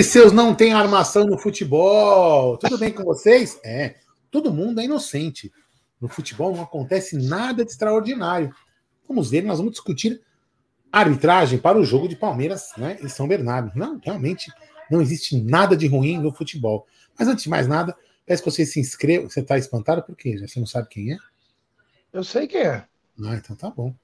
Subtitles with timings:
[0.00, 2.56] Aí, seus não tem armação no futebol.
[2.56, 3.60] Tudo bem com vocês?
[3.62, 3.96] É,
[4.30, 5.52] todo mundo é inocente.
[6.00, 8.50] No futebol não acontece nada de extraordinário.
[9.06, 10.22] Vamos ver, nós vamos discutir
[10.90, 13.72] arbitragem para o jogo de Palmeiras né, em São Bernardo.
[13.78, 14.50] Não, realmente
[14.90, 16.86] não existe nada de ruim no futebol.
[17.18, 19.28] Mas antes de mais nada, peço que você se inscreva.
[19.28, 20.38] Você está espantado por quê?
[20.38, 21.18] Você não sabe quem é?
[22.10, 22.86] Eu sei quem é.
[23.22, 23.94] Ah, então tá bom.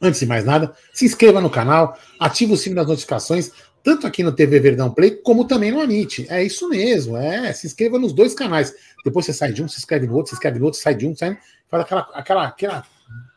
[0.00, 3.50] Antes de mais nada, se inscreva no canal, ative o sino das notificações,
[3.86, 6.26] tanto aqui no TV Verdão Play, como também no Amit.
[6.28, 7.52] É isso mesmo, é.
[7.52, 8.74] Se inscreva nos dois canais.
[9.04, 11.06] Depois você sai de um, se inscreve no outro, se inscreve no outro, sai de
[11.06, 12.86] um, sai, faz aquela, aquela, aquela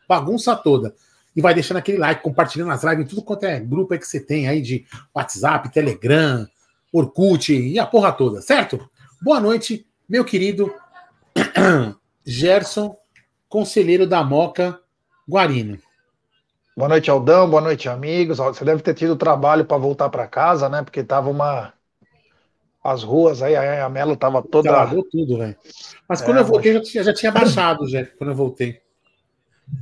[0.08, 0.92] bagunça toda.
[1.36, 4.18] E vai deixando aquele like, compartilhando as lives, tudo quanto é grupo aí que você
[4.18, 4.84] tem aí de
[5.14, 6.44] WhatsApp, Telegram,
[6.92, 8.90] Orkut e a porra toda, certo?
[9.22, 10.74] Boa noite, meu querido
[12.26, 12.96] Gerson,
[13.48, 14.80] conselheiro da Moca
[15.28, 15.78] Guarino.
[16.80, 17.50] Boa noite, Aldão.
[17.50, 18.38] Boa noite, amigos.
[18.38, 20.82] Você deve ter tido trabalho para voltar para casa, né?
[20.82, 21.74] Porque tava uma.
[22.82, 24.70] As ruas aí, a Melo tava toda.
[24.70, 25.54] Alagou tudo, velho.
[26.08, 26.90] Mas quando é, eu voltei, mas...
[26.90, 28.80] já, já tinha baixado, já, quando eu voltei.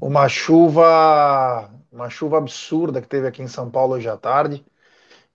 [0.02, 1.70] Uma chuva.
[1.92, 4.66] Uma chuva absurda que teve aqui em São Paulo hoje à tarde.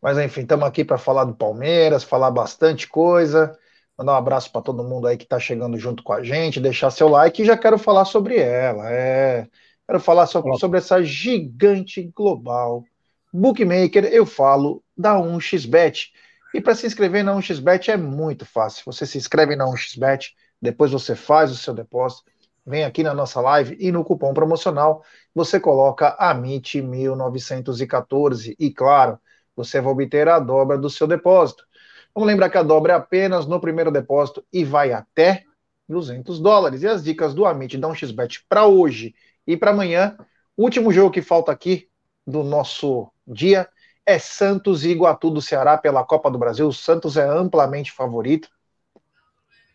[0.01, 3.57] Mas enfim, estamos aqui para falar do Palmeiras, falar bastante coisa.
[3.97, 6.91] Mandar um abraço para todo mundo aí que está chegando junto com a gente, deixar
[6.91, 8.91] seu like e já quero falar sobre ela.
[8.91, 9.47] É
[9.85, 12.85] Quero falar sobre, sobre essa gigante global
[13.33, 14.05] bookmaker.
[14.05, 16.11] Eu falo da 1xBet.
[16.53, 18.83] E para se inscrever na 1xBet é muito fácil.
[18.85, 22.31] Você se inscreve na 1xBet, depois você faz o seu depósito,
[22.65, 25.03] vem aqui na nossa live e no cupom promocional
[25.35, 29.19] você coloca AMIT1914 e claro,
[29.55, 31.65] você vai obter a dobra do seu depósito.
[32.13, 35.43] Vamos lembrar que a dobra é apenas no primeiro depósito e vai até
[35.89, 36.83] 200 dólares.
[36.83, 39.13] E as dicas do Amit da 1xBet para hoje
[39.45, 40.17] e para amanhã,
[40.57, 41.89] último jogo que falta aqui
[42.25, 43.67] do nosso dia
[44.05, 46.67] é Santos e Iguatu do Ceará pela Copa do Brasil.
[46.67, 48.49] O Santos é amplamente favorito.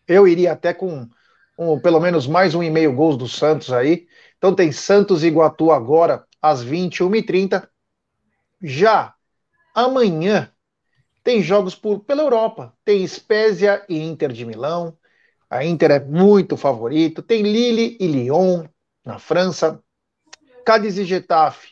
[0.07, 1.07] Eu iria até com
[1.57, 4.07] um, pelo menos mais um e meio gols do Santos aí.
[4.37, 7.67] Então tem Santos e Iguatu agora às 21h30.
[8.61, 9.13] Já
[9.73, 10.51] amanhã
[11.23, 12.73] tem jogos por, pela Europa.
[12.85, 14.97] Tem Spezia e Inter de Milão.
[15.49, 17.21] A Inter é muito favorito.
[17.21, 18.65] Tem Lille e Lyon
[19.09, 19.81] na França,
[20.63, 21.69] Cádiz e Getafe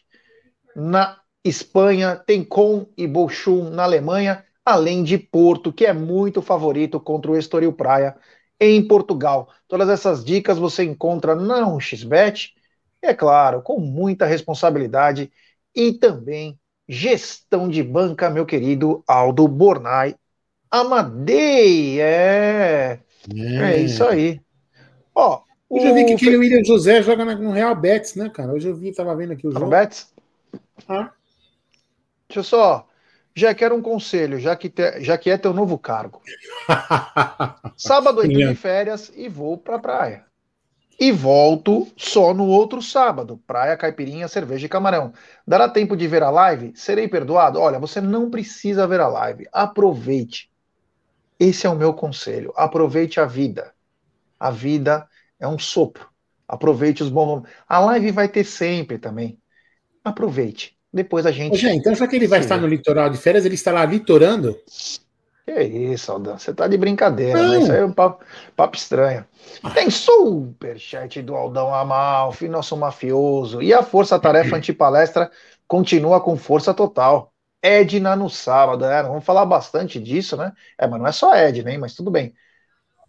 [0.75, 6.99] na Espanha, tem Com e Bochum na Alemanha, além de Porto, que é muito favorito
[6.99, 8.17] contra o Estoril Praia
[8.59, 9.49] em Portugal.
[9.67, 12.55] Todas essas dicas você encontra na 1xBet,
[13.03, 15.31] é claro, com muita responsabilidade
[15.75, 16.59] e também
[16.89, 20.15] gestão de banca, meu querido Aldo Bornai
[20.71, 22.01] Amadei.
[22.01, 22.99] É,
[23.31, 24.41] é, é isso aí.
[25.13, 28.53] Ó, Hoje eu vi que aquele William José joga no Real Betis, né, cara?
[28.53, 29.67] Hoje eu vi, tava vendo aqui o jogo.
[29.67, 30.13] Betis?
[30.87, 31.11] Ah.
[32.27, 32.87] Deixa eu só.
[33.35, 36.21] Já quero um conselho, já que, te, já que é teu novo cargo.
[37.77, 40.25] sábado eu de férias e vou pra praia.
[40.99, 43.39] E volto só no outro sábado.
[43.45, 45.13] Praia, caipirinha, cerveja e camarão.
[45.45, 46.73] Dará tempo de ver a live?
[46.75, 47.59] Serei perdoado?
[47.59, 49.47] Olha, você não precisa ver a live.
[49.53, 50.49] Aproveite.
[51.39, 52.51] Esse é o meu conselho.
[52.55, 53.71] Aproveite a vida.
[54.39, 55.07] A vida
[55.39, 56.07] é um sopro.
[56.47, 57.51] Aproveite os bons momentos.
[57.67, 59.37] A live vai ter sempre também.
[60.03, 60.77] Aproveite.
[60.91, 61.65] Depois a gente.
[61.65, 64.57] Ô, então já que ele vai estar no litoral de férias, ele estará litorando?
[65.45, 66.37] Que isso, Aldão.
[66.37, 67.59] Você tá de brincadeira, né?
[67.59, 68.23] Isso aí é um papo,
[68.55, 69.25] papo estranho.
[69.73, 73.61] Tem superchat do Aldão Amalfi, nosso mafioso.
[73.61, 75.31] E a Força Tarefa Antipalestra
[75.67, 77.31] continua com força total.
[77.61, 79.03] Edna no sábado, né?
[79.03, 80.51] Vamos falar bastante disso, né?
[80.77, 81.77] É, mas não é só Edna, hein?
[81.77, 82.33] Mas tudo bem.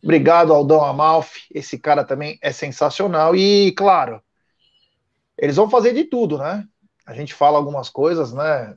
[0.02, 1.42] Obrigado, Aldão Amalfi.
[1.52, 3.34] Esse cara também é sensacional.
[3.34, 4.22] E, claro,
[5.36, 6.64] eles vão fazer de tudo, né?
[7.06, 8.76] A gente fala algumas coisas, né?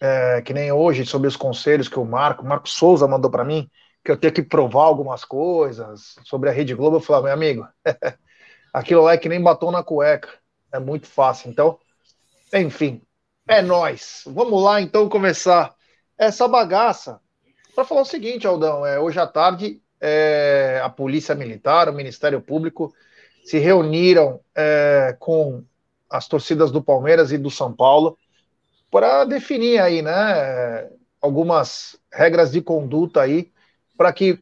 [0.00, 3.68] É, que nem hoje sobre os conselhos que o Marco, Marco Souza mandou para mim,
[4.04, 6.96] que eu tenho que provar algumas coisas sobre a Rede Globo.
[6.96, 7.68] Eu falei, meu amigo,
[8.72, 10.28] aquilo lá é que nem batom na cueca.
[10.72, 11.50] É muito fácil.
[11.50, 11.78] Então,
[12.52, 13.02] enfim,
[13.48, 14.22] é nós.
[14.26, 15.74] Vamos lá então começar
[16.16, 17.20] essa bagaça
[17.74, 18.84] para falar o seguinte, Aldão.
[18.84, 22.94] É, hoje à tarde é, a Polícia Militar, o Ministério Público
[23.44, 25.64] se reuniram é, com
[26.10, 28.18] as torcidas do Palmeiras e do São Paulo
[28.90, 30.88] para definir aí, né,
[31.20, 33.50] algumas regras de conduta aí
[33.96, 34.38] para que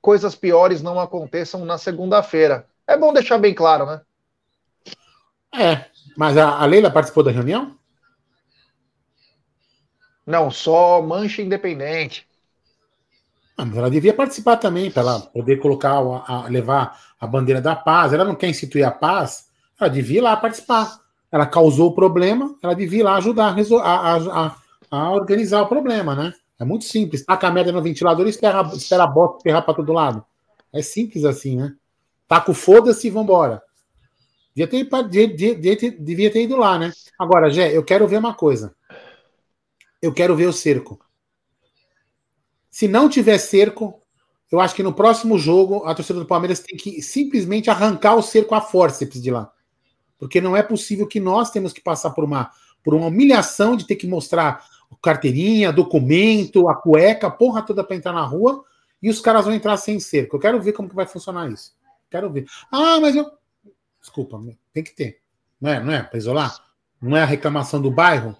[0.00, 2.66] coisas piores não aconteçam na segunda-feira.
[2.86, 4.00] É bom deixar bem claro, né?
[5.54, 5.86] É,
[6.16, 7.76] mas a, a Leila participou da reunião?
[10.26, 12.28] Não, só Mancha Independente.
[13.58, 17.60] Ah, mas ela devia participar também, para ela poder colocar, a, a, levar a bandeira
[17.60, 18.12] da paz.
[18.12, 19.48] Ela não quer instituir a paz,
[19.80, 21.00] ela devia ir lá participar.
[21.30, 24.56] Ela causou o problema, ela devia ir lá ajudar a,
[24.92, 26.32] a, organizar o problema, né?
[26.56, 27.24] É muito simples.
[27.24, 30.24] Taca a merda no ventilador e espera, espera a bota ferrar para todo lado.
[30.72, 31.74] É simples assim, né?
[32.28, 33.60] Taca o foda-se e vambora.
[34.54, 36.92] Devia ter, devia, ter, devia ter ido lá, né?
[37.18, 38.72] Agora, Gé, eu quero ver uma coisa.
[40.00, 41.00] Eu quero ver o cerco.
[42.78, 44.00] Se não tiver cerco,
[44.52, 48.22] eu acho que no próximo jogo a torcida do Palmeiras tem que simplesmente arrancar o
[48.22, 49.50] cerco a forceps de lá.
[50.16, 52.52] Porque não é possível que nós temos que passar por uma,
[52.84, 54.64] por uma humilhação de ter que mostrar
[55.02, 58.64] carteirinha, documento, a cueca, porra toda para entrar na rua
[59.02, 60.36] e os caras vão entrar sem cerco.
[60.36, 61.72] Eu quero ver como que vai funcionar isso.
[62.08, 62.46] Quero ver.
[62.70, 63.28] Ah, mas eu.
[64.00, 64.40] Desculpa,
[64.72, 65.18] tem que ter.
[65.60, 66.04] Não é, não é?
[66.04, 66.56] Para isolar?
[67.02, 68.36] Não é a reclamação do bairro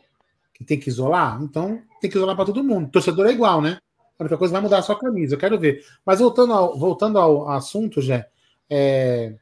[0.55, 1.43] que tem que isolar?
[1.43, 2.89] Então tem que isolar para todo mundo.
[2.89, 3.81] Torcedor é igual, né?
[4.19, 5.35] A única coisa vai mudar a sua camisa.
[5.35, 5.85] Eu quero ver.
[6.05, 8.27] Mas voltando ao, voltando ao assunto, já
[8.69, 9.35] é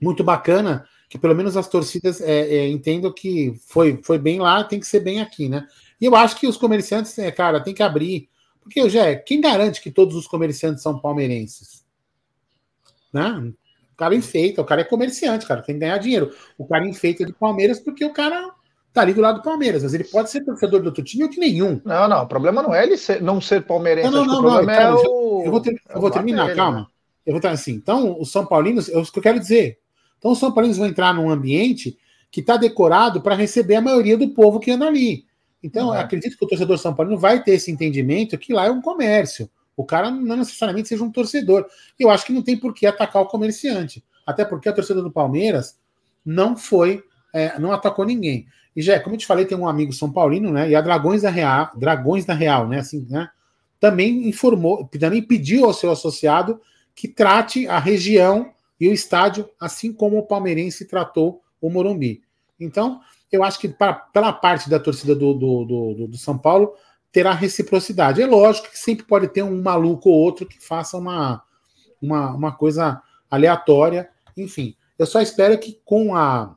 [0.00, 4.62] muito bacana que pelo menos as torcidas é, é, entendam que foi, foi bem lá,
[4.62, 5.66] tem que ser bem aqui, né?
[6.00, 8.28] E eu acho que os comerciantes, é, cara, tem que abrir.
[8.60, 11.84] Porque, já quem garante que todos os comerciantes são palmeirenses?
[13.12, 13.52] Né?
[13.92, 16.32] O cara enfeita, o cara é comerciante, cara, tem que ganhar dinheiro.
[16.56, 18.54] O cara enfeita de Palmeiras porque o cara
[18.92, 21.30] tá ali do lado do Palmeiras, mas ele pode ser torcedor do outro time ou
[21.30, 21.80] de nenhum.
[21.84, 24.42] Não, não, o problema não é ele ser, não ser palmeirense, não, não, não, o
[24.42, 25.42] problema não, é o...
[25.44, 26.80] Eu vou, ter, eu vou terminar, ele, calma.
[26.80, 26.86] Né?
[27.26, 27.72] Eu vou estar assim.
[27.72, 29.78] Então, os São Paulinos, é o que eu quero dizer.
[30.18, 31.96] Então, os São Paulinos vão entrar num ambiente
[32.30, 35.24] que está decorado para receber a maioria do povo que anda ali.
[35.62, 35.92] Então, uhum.
[35.92, 39.50] acredito que o torcedor São Paulino vai ter esse entendimento que lá é um comércio.
[39.76, 41.66] O cara não necessariamente seja um torcedor.
[41.98, 44.04] Eu acho que não tem por que atacar o comerciante.
[44.26, 45.78] Até porque a torcida do Palmeiras
[46.24, 47.02] não foi,
[47.32, 48.46] é, não atacou ninguém.
[48.74, 50.68] E já, como eu te falei, tem um amigo São Paulino, né?
[50.70, 52.78] E a Dragões da Real, Dragões da Real, né?
[52.78, 53.28] Assim, né?
[53.78, 56.60] Também informou, também pediu ao seu associado
[56.94, 62.22] que trate a região e o estádio assim como o palmeirense tratou o Morumbi.
[62.58, 63.00] Então,
[63.30, 66.74] eu acho que pra, pela parte da torcida do, do, do, do, São Paulo
[67.12, 68.22] terá reciprocidade.
[68.22, 71.42] É lógico que sempre pode ter um maluco ou outro que faça uma,
[72.00, 74.10] uma, uma coisa aleatória.
[74.36, 76.56] Enfim, eu só espero que com a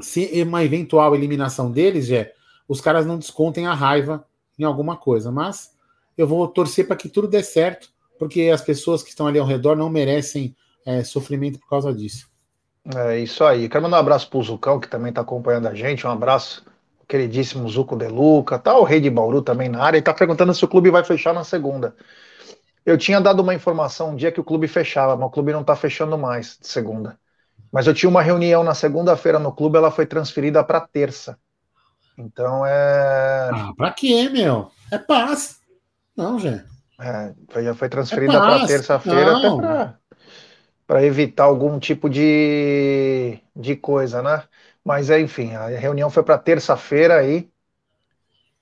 [0.00, 2.26] se uma eventual eliminação deles, já
[2.68, 4.26] os caras não descontem a raiva
[4.58, 5.30] em alguma coisa.
[5.30, 5.72] Mas
[6.16, 7.88] eu vou torcer para que tudo dê certo,
[8.18, 10.54] porque as pessoas que estão ali ao redor não merecem
[10.84, 12.28] é, sofrimento por causa disso.
[12.94, 13.68] É isso aí.
[13.68, 16.06] Quero mandar um abraço pro Zucão, que também está acompanhando a gente.
[16.06, 16.64] Um abraço,
[17.08, 18.58] queridíssimo Zuco De Luca.
[18.58, 19.98] Tá o Rei de Bauru também na área.
[19.98, 21.96] E tá perguntando se o clube vai fechar na segunda.
[22.84, 25.64] Eu tinha dado uma informação um dia que o clube fechava, mas o clube não
[25.64, 27.18] tá fechando mais de segunda.
[27.76, 31.38] Mas eu tinha uma reunião na segunda-feira no clube, ela foi transferida para terça.
[32.16, 33.50] Então é.
[33.52, 34.70] Ah, pra quê, meu?
[34.90, 35.60] É paz.
[36.16, 36.64] Não, gente.
[36.98, 39.98] É, já foi transferida é para terça-feira até pra
[40.86, 44.44] para evitar algum tipo de, de coisa, né?
[44.82, 47.46] Mas enfim, a reunião foi para terça-feira aí.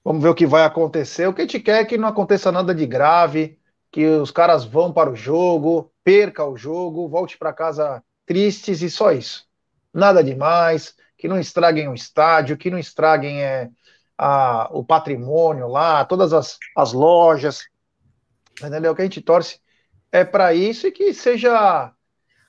[0.03, 1.29] Vamos ver o que vai acontecer.
[1.29, 3.61] O que a gente quer é que não aconteça nada de grave,
[3.93, 8.91] que os caras vão para o jogo, perca o jogo, volte para casa tristes e
[8.91, 9.47] só isso.
[9.93, 13.71] Nada demais, que não estraguem o estádio, que não estraguem é,
[14.19, 17.65] a, o patrimônio lá, todas as, as lojas.
[18.63, 18.93] Entendeu?
[18.93, 19.61] O que a gente torce
[20.11, 21.93] é para isso e que seja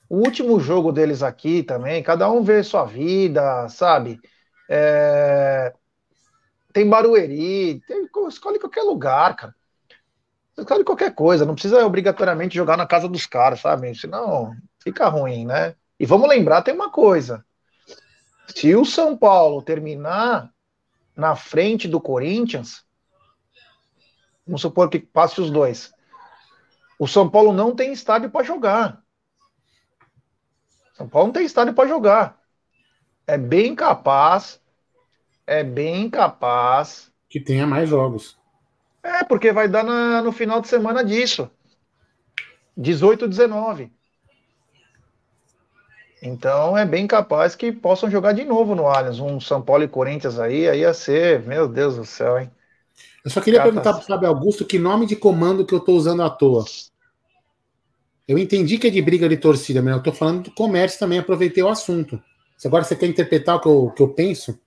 [0.08, 4.20] o último jogo deles aqui também, cada um vê sua vida, sabe?
[4.68, 5.72] É...
[6.72, 8.08] Tem Barueri, tem...
[8.28, 9.54] escolhe qualquer lugar, cara.
[10.56, 13.94] Escolhe qualquer coisa, não precisa obrigatoriamente jogar na casa dos caras, sabe?
[13.94, 14.54] Senão
[14.86, 15.74] fica ruim, né?
[15.98, 17.44] E vamos lembrar, tem uma coisa.
[18.46, 20.54] Se o São Paulo terminar
[21.16, 22.84] na frente do Corinthians,
[24.46, 25.92] vamos supor que passe os dois.
[27.00, 29.02] O São Paulo não tem estádio para jogar.
[30.94, 32.40] São Paulo não tem estádio para jogar.
[33.26, 34.62] É bem capaz,
[35.44, 37.12] é bem capaz.
[37.28, 38.38] Que tenha mais jogos.
[39.02, 41.50] É, porque vai dar na, no final de semana disso.
[42.76, 43.95] 18, 19.
[46.26, 49.20] Então é bem capaz que possam jogar de novo no Allianz.
[49.20, 52.50] Um São Paulo e Corinthians aí, aí ia ser, meu Deus do céu, hein?
[53.24, 55.96] Eu só queria perguntar para o Fábio Augusto que nome de comando que eu estou
[55.96, 56.64] usando à toa.
[58.26, 61.18] Eu entendi que é de briga de torcida, mas eu estou falando do comércio também,
[61.18, 62.20] aproveitei o assunto.
[62.56, 64.58] Se agora você quer interpretar o que eu, que eu penso,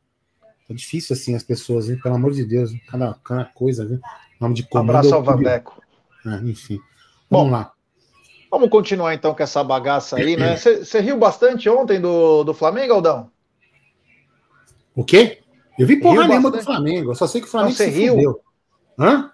[0.70, 2.00] é difícil assim as pessoas, hein?
[2.02, 4.00] pelo amor de Deus, cada, cada coisa, viu?
[4.40, 4.90] Nome de comando.
[4.92, 5.82] Abraço ao Vandeco.
[6.26, 6.80] Ah, enfim.
[7.30, 7.74] Vamos Bom, lá.
[8.50, 10.58] Vamos continuar então com essa bagaça aí, né?
[10.58, 13.32] Você riu bastante ontem do, do Flamengo, Aldão?
[14.96, 15.40] O quê?
[15.78, 17.12] Eu vi porra nenhuma do Flamengo.
[17.12, 18.14] Eu só sei que o Flamengo Não, você riu?
[18.16, 18.42] Fudeu.
[18.98, 19.32] Hã?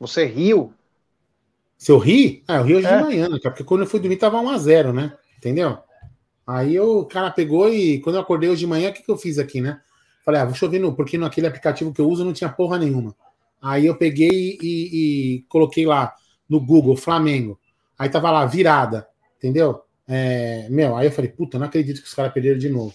[0.00, 0.72] Você riu?
[1.76, 2.96] Se eu ri, ah, eu ri hoje é.
[2.96, 5.12] de manhã, né, porque quando eu fui dormir tava 1x0, né?
[5.36, 5.78] Entendeu?
[6.46, 9.10] Aí eu, o cara pegou e quando eu acordei hoje de manhã, o que, que
[9.10, 9.80] eu fiz aqui, né?
[10.24, 12.78] Falei, ah, deixa eu ver, no, porque naquele aplicativo que eu uso não tinha porra
[12.78, 13.14] nenhuma.
[13.60, 16.14] Aí eu peguei e, e coloquei lá
[16.48, 17.58] no Google Flamengo.
[17.98, 19.82] Aí tava lá, virada, entendeu?
[20.06, 22.94] É, meu, aí eu falei, puta, não acredito que os caras perderam de novo.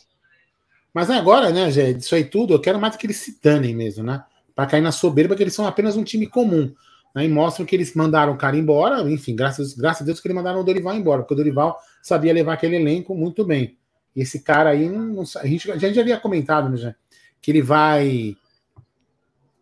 [0.93, 4.03] Mas agora, né, Gé, isso aí tudo, eu quero mais que eles se danem mesmo,
[4.03, 4.23] né?
[4.55, 6.73] Para cair na soberba que eles são apenas um time comum.
[7.15, 10.27] Né, e mostram que eles mandaram o cara embora, enfim, graças, graças a Deus que
[10.27, 13.77] eles mandaram o Dorival embora, porque o Dorival sabia levar aquele elenco muito bem.
[14.15, 16.95] E esse cara aí, não, a, gente, a gente já havia comentado, né, já,
[17.41, 18.35] que ele vai.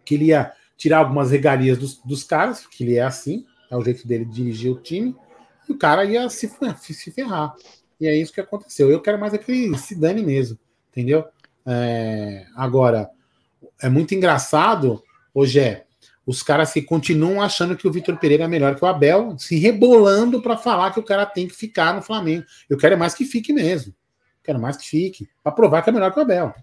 [0.04, 3.84] que ele ia tirar algumas regalias dos, dos caras, que ele é assim, é o
[3.84, 5.16] jeito dele de dirigir o time,
[5.72, 7.54] o cara ia se, se ferrar.
[8.00, 8.90] E é isso que aconteceu.
[8.90, 10.58] Eu quero mais é que ele se dane mesmo,
[10.92, 11.26] entendeu?
[11.66, 13.10] É, agora,
[13.82, 15.86] é muito engraçado, hoje é,
[16.26, 19.58] os caras que continuam achando que o Vitor Pereira é melhor que o Abel, se
[19.58, 22.46] rebolando para falar que o cara tem que ficar no Flamengo.
[22.70, 23.94] Eu quero mais que fique mesmo.
[24.44, 26.54] Quero mais que fique, para provar que é melhor que o Abel.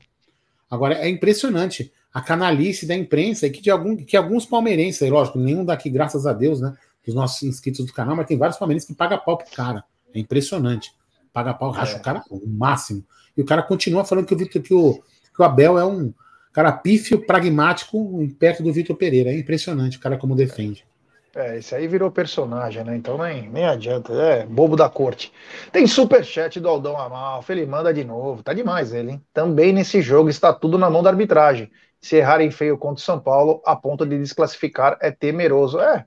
[0.70, 5.38] Agora, é impressionante a canalice da imprensa e que, de algum, que alguns palmeirenses, lógico,
[5.38, 6.74] nenhum daqui, graças a Deus, né?
[7.04, 9.84] Dos nossos inscritos do canal, mas tem vários palmeirenses que pagam pau pro cara.
[10.14, 10.92] É impressionante.
[11.32, 11.98] Paga pau, racha é.
[11.98, 13.04] o cara o máximo.
[13.36, 16.14] E o cara continua falando que o, Victor, que o, que o Abel é um
[16.52, 19.30] cara pífio, pragmático, perto do Vitor Pereira.
[19.30, 20.86] É impressionante o cara como defende.
[21.34, 22.96] É, esse aí virou personagem, né?
[22.96, 25.32] Então nem, nem adianta, é bobo da corte.
[25.72, 29.24] Tem superchat do Aldão Amalfa, ele manda de novo, tá demais ele, hein?
[29.32, 31.68] Também nesse jogo está tudo na mão da arbitragem.
[32.00, 35.80] Se errarem feio contra o São Paulo, a ponto de desclassificar é temeroso.
[35.80, 36.06] É,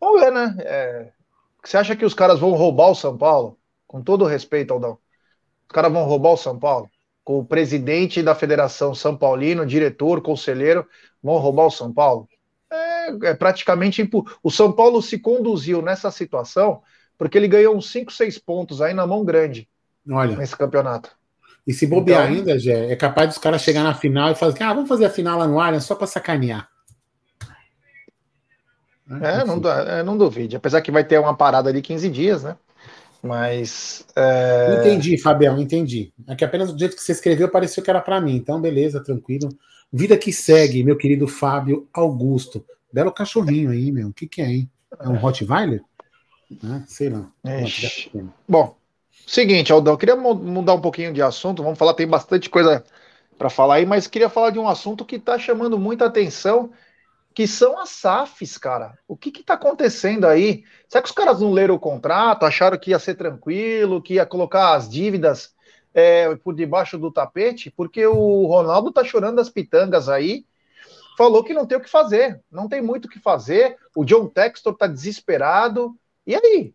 [0.00, 0.56] vamos ver, né?
[0.60, 1.12] É,
[1.64, 3.58] você acha que os caras vão roubar o São Paulo?
[3.86, 4.98] Com todo respeito, Aldão.
[5.68, 6.90] Os caras vão roubar o São Paulo?
[7.24, 10.86] Com o presidente da Federação São Paulino, diretor, conselheiro,
[11.22, 12.28] vão roubar o São Paulo?
[12.70, 14.24] é, é praticamente impo...
[14.42, 16.82] o São Paulo se conduziu nessa situação
[17.16, 19.68] porque ele ganhou uns 5, 6 pontos aí na mão grande
[20.08, 20.36] Olha.
[20.36, 21.10] nesse campeonato.
[21.66, 24.52] E se bobear então, ainda, Gé, é capaz dos caras chegar na final e falar
[24.52, 26.68] assim, ah, vamos fazer a final lá no Allianz só para sacanear.
[29.10, 30.56] É, não, é, não duvide.
[30.56, 32.56] Apesar que vai ter uma parada de 15 dias, né?
[33.22, 34.04] Mas.
[34.14, 34.78] É...
[34.80, 36.12] Entendi, Fabião, entendi.
[36.26, 38.36] É que apenas do jeito que você escreveu pareceu que era para mim.
[38.36, 39.48] Então, beleza, tranquilo.
[39.92, 42.64] Vida que segue, meu querido Fábio Augusto.
[42.92, 44.08] Belo cachorrinho aí, meu.
[44.08, 44.70] O que, que é, hein?
[45.00, 45.82] É um Rottweiler?
[46.64, 47.30] Ah, sei lá.
[48.48, 48.76] Bom,
[49.26, 51.62] seguinte, Aldão, queria mudar um pouquinho de assunto.
[51.62, 52.84] Vamos falar, tem bastante coisa
[53.36, 56.70] para falar aí, mas queria falar de um assunto que está chamando muita atenção,
[57.38, 58.98] que são as SAFs, cara.
[59.06, 60.64] O que está acontecendo aí?
[60.88, 64.26] Será que os caras não leram o contrato, acharam que ia ser tranquilo, que ia
[64.26, 65.54] colocar as dívidas
[65.94, 70.44] é, por debaixo do tapete, porque o Ronaldo tá chorando as pitangas aí,
[71.16, 74.26] falou que não tem o que fazer, não tem muito o que fazer, o John
[74.26, 76.74] Textor tá desesperado, e aí?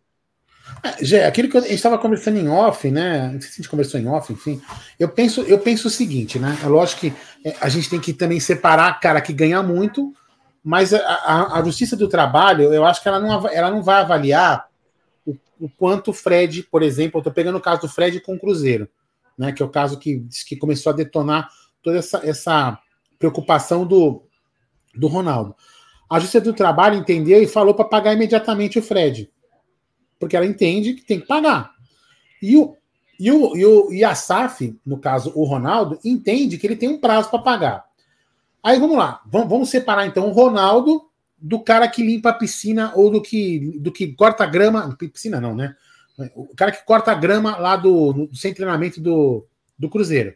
[1.12, 3.28] É, aquilo que gente estava conversando em off, né?
[3.34, 4.62] Não sei se a gente conversou em off, enfim.
[4.98, 6.58] Eu penso, eu penso o seguinte, né?
[6.64, 7.12] É lógico que
[7.44, 10.14] é, a gente tem que também separar cara que ganha muito,
[10.64, 14.00] mas a, a, a Justiça do Trabalho, eu acho que ela não, ela não vai
[14.00, 14.66] avaliar
[15.26, 18.34] o, o quanto o Fred, por exemplo, eu estou pegando o caso do Fred com
[18.34, 18.88] o Cruzeiro
[19.36, 21.48] né, que é o caso que, que começou a detonar
[21.82, 22.78] toda essa, essa
[23.18, 24.22] preocupação do,
[24.94, 25.54] do Ronaldo.
[26.08, 29.30] A Justiça do Trabalho entendeu e falou para pagar imediatamente o Fred,
[30.18, 31.72] porque ela entende que tem que pagar.
[32.40, 32.76] E, o,
[33.18, 36.88] e, o, e, o, e a SAF, no caso o Ronaldo, entende que ele tem
[36.88, 37.84] um prazo para pagar.
[38.64, 41.02] Aí vamos lá, vamos, vamos separar então o Ronaldo
[41.38, 44.96] do cara que limpa a piscina ou do que, do que corta grama.
[44.96, 45.76] Piscina não, né?
[46.34, 49.46] O cara que corta grama lá do, do sem treinamento do,
[49.78, 50.34] do Cruzeiro.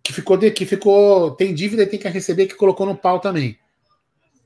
[0.00, 1.32] Que ficou, de, que ficou.
[1.32, 3.58] Tem dívida e tem que receber, que colocou no pau também.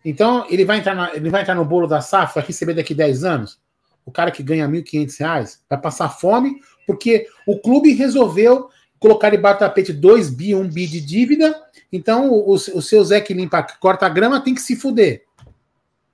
[0.03, 2.95] Então, ele vai entrar, na, ele vai entrar no bolo da SAF, vai receber daqui
[2.95, 3.61] 10 anos.
[4.07, 9.59] O cara que ganha R$ 1.500 vai passar fome, porque o clube resolveu colocar debaixo
[9.59, 11.55] do tapete 2 bi, 1 um bi de dívida.
[11.97, 15.23] Então, o, o, seu Zé que limpa, que corta a grama, tem que se fuder.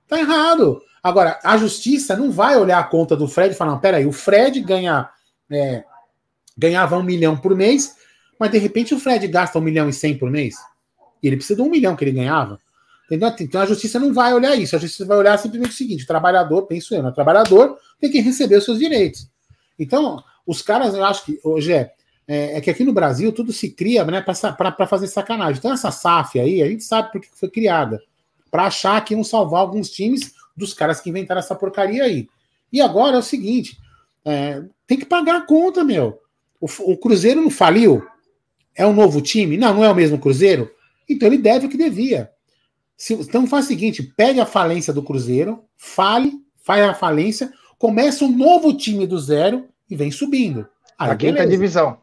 [0.07, 0.79] Tá errado.
[1.01, 4.11] Agora, a justiça não vai olhar a conta do Fred e falar: não, peraí, o
[4.11, 5.09] Fred ganha,
[5.49, 5.83] é,
[6.55, 7.95] ganhava um milhão por mês,
[8.39, 10.53] mas de repente o Fred gasta um milhão e cem por mês.
[11.23, 12.59] E ele precisa de um milhão que ele ganhava.
[13.07, 13.33] Entendeu?
[13.39, 14.75] Então a justiça não vai olhar isso.
[14.75, 17.09] A justiça vai olhar simplesmente o seguinte: o trabalhador, penso eu, né?
[17.09, 19.27] o trabalhador tem que receber os seus direitos.
[19.79, 21.91] Então, os caras, eu acho que, hoje é,
[22.33, 25.57] é que aqui no Brasil tudo se cria né, para fazer sacanagem.
[25.57, 28.01] Então, essa SAF aí, a gente sabe por que foi criada.
[28.49, 32.27] Para achar que iam salvar alguns times dos caras que inventaram essa porcaria aí.
[32.71, 33.77] E agora é o seguinte:
[34.23, 36.19] é, tem que pagar a conta, meu.
[36.59, 38.05] O, o, Cruzeiro não faliu?
[38.75, 39.57] É um novo time?
[39.57, 40.71] Não, não é o mesmo Cruzeiro?
[41.09, 42.29] Então ele deve o que devia.
[42.95, 46.33] Se, então faz o seguinte: pegue a falência do Cruzeiro, fale,
[46.63, 50.67] faz a falência, começa um novo time do zero e vem subindo.
[50.97, 51.51] Aí, a quinta beleza.
[51.51, 51.97] divisão.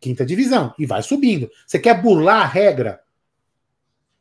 [0.00, 1.50] Quinta divisão e vai subindo.
[1.66, 3.00] Você quer burlar a regra?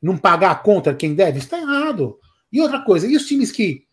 [0.01, 1.39] Não pagar a conta quem deve?
[1.39, 2.19] Está errado.
[2.51, 3.87] E outra coisa, e os times que.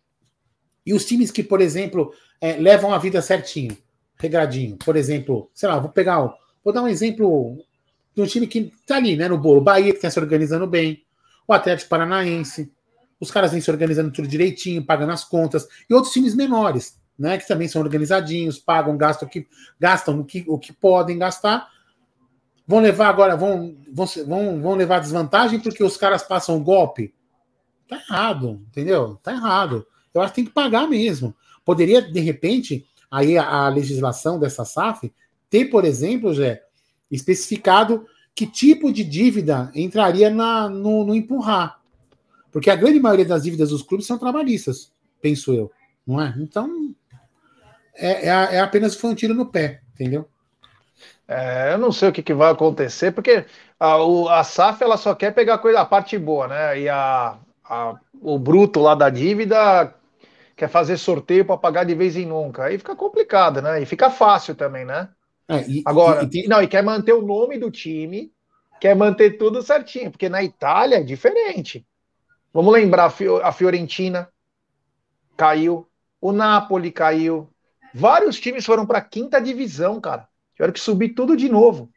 [0.84, 3.76] E os times que, por exemplo, é, levam a vida certinho,
[4.16, 4.76] regradinho.
[4.76, 6.32] Por exemplo, sei lá, vou pegar.
[6.64, 7.58] Vou dar um exemplo
[8.14, 9.60] de um time que tá ali, né, no bolo.
[9.60, 11.04] Bahia, que está se organizando bem.
[11.46, 12.72] O Atlético Paranaense.
[13.18, 15.66] Os caras vêm se organizando tudo direitinho, pagando as contas.
[15.88, 19.46] E outros times menores, né, que também são organizadinhos, pagam, gastam o que,
[19.80, 21.68] gastam o que, o que podem gastar.
[22.66, 24.06] Vão levar agora, vão, vão,
[24.60, 27.14] vão, levar desvantagem porque os caras passam golpe.
[27.88, 29.16] Tá errado, entendeu?
[29.22, 29.86] Tá errado.
[30.12, 31.34] Eu acho que tem que pagar mesmo.
[31.64, 35.12] Poderia, de repente, aí a, a legislação dessa SAF
[35.48, 36.62] ter, por exemplo, Jé,
[37.10, 38.04] especificado
[38.34, 41.80] que tipo de dívida entraria na, no, no empurrar.
[42.50, 45.70] Porque a grande maioria das dívidas dos clubes são trabalhistas, penso eu.
[46.06, 46.34] Não é?
[46.38, 46.94] Então,
[47.94, 50.28] é, é, é apenas foi um tiro no pé, entendeu?
[51.28, 53.44] É, eu não sei o que, que vai acontecer, porque
[53.80, 56.80] a, o, a SAF ela só quer pegar a, coisa, a parte boa, né?
[56.80, 59.92] E a, a, o bruto lá da dívida
[60.54, 62.64] quer fazer sorteio para pagar de vez em nunca.
[62.64, 63.82] Aí fica complicado, né?
[63.82, 65.08] E fica fácil também, né?
[65.48, 68.32] É, e, Agora, e, e, não, e quer manter o nome do time,
[68.80, 71.84] quer manter tudo certinho, porque na Itália é diferente.
[72.52, 74.28] Vamos lembrar, a Fiorentina
[75.36, 75.88] caiu,
[76.20, 77.50] o Napoli caiu,
[77.92, 80.26] vários times foram para a quinta divisão, cara.
[80.56, 81.88] Tiveram que subir tudo de novo.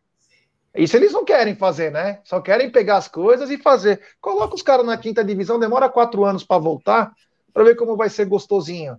[0.76, 2.20] Isso eles não querem fazer, né?
[2.24, 4.00] Só querem pegar as coisas e fazer.
[4.22, 7.12] Coloca os caras na quinta divisão, demora quatro anos para voltar,
[7.54, 8.98] para ver como vai ser gostosinho.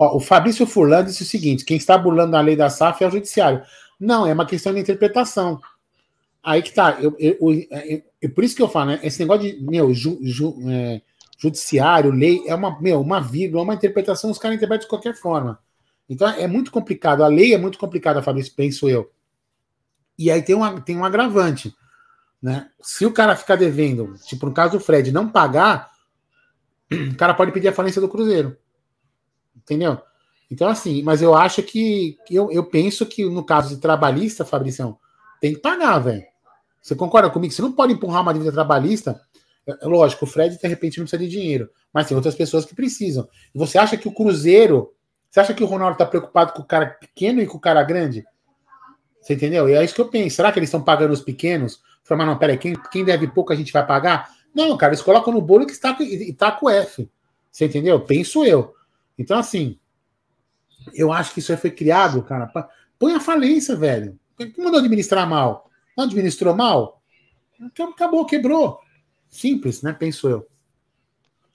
[0.00, 3.06] Ó, o Fabrício Furlan disse o seguinte: quem está burlando a lei da SAF é
[3.06, 3.62] o judiciário.
[4.00, 5.60] Não, é uma questão de interpretação.
[6.42, 6.98] Aí que tá.
[7.00, 9.00] Eu, eu, eu, eu por isso que eu falo, né?
[9.02, 11.00] Esse negócio de meu, ju, ju, é,
[11.38, 15.58] judiciário, lei, é uma, meu, uma vírgula, uma interpretação, os caras interpretam de qualquer forma.
[16.08, 17.22] Então é muito complicado.
[17.22, 19.10] A lei é muito complicada, Fabrício, penso eu.
[20.18, 21.74] E aí tem, uma, tem um agravante.
[22.40, 22.68] Né?
[22.80, 25.90] Se o cara ficar devendo, tipo no caso do Fred, não pagar,
[26.90, 28.56] o cara pode pedir a falência do Cruzeiro.
[29.56, 30.00] Entendeu?
[30.50, 32.18] Então, assim, mas eu acho que.
[32.30, 34.98] Eu, eu penso que no caso de trabalhista, Fabricião,
[35.40, 36.24] tem que pagar, velho.
[36.82, 37.54] Você concorda comigo?
[37.54, 39.18] Você não pode empurrar uma dívida trabalhista.
[39.66, 41.70] É, é lógico, o Fred, de repente, não precisa de dinheiro.
[41.92, 43.26] Mas tem outras pessoas que precisam.
[43.54, 44.92] Você acha que o Cruzeiro
[45.32, 47.82] você acha que o Ronaldo está preocupado com o cara pequeno e com o cara
[47.82, 48.22] grande?
[49.18, 49.66] Você entendeu?
[49.66, 50.36] E é isso que eu penso.
[50.36, 51.80] Será que eles estão pagando os pequenos?
[52.04, 54.30] Fala, mas não, peraí, quem, quem deve pouco a gente vai pagar?
[54.54, 57.10] Não, cara, eles colocam no bolo que está e tá com F.
[57.50, 57.98] Você entendeu?
[58.00, 58.74] Penso eu.
[59.18, 59.78] Então, assim,
[60.92, 62.46] eu acho que isso aí foi criado, cara.
[62.48, 62.68] Pra...
[62.98, 64.20] Põe a falência, velho.
[64.36, 65.70] Quem mandou administrar mal?
[65.96, 67.00] Não administrou mal?
[67.58, 68.80] Então, acabou, quebrou.
[69.30, 69.94] Simples, né?
[69.94, 70.46] Penso eu.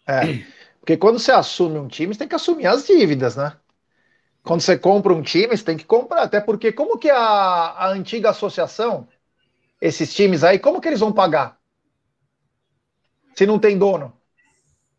[0.08, 0.44] É.
[0.80, 3.54] Porque quando você assume um time, você tem que assumir as dívidas, né?
[4.48, 7.90] Quando você compra um time, você tem que comprar, até porque como que a, a
[7.90, 9.06] antiga associação,
[9.82, 11.58] esses times aí, como que eles vão pagar?
[13.36, 14.14] Se não tem dono?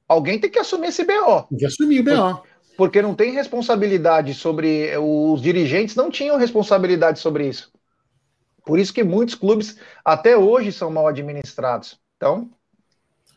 [0.06, 1.44] Alguém tem que assumir esse BO.
[1.48, 2.42] Tem que assumir o BO.
[2.76, 4.94] Porque não tem responsabilidade sobre.
[4.98, 7.72] Os dirigentes não tinham responsabilidade sobre isso.
[8.66, 11.98] Por isso que muitos clubes até hoje são mal administrados.
[12.18, 12.50] Então.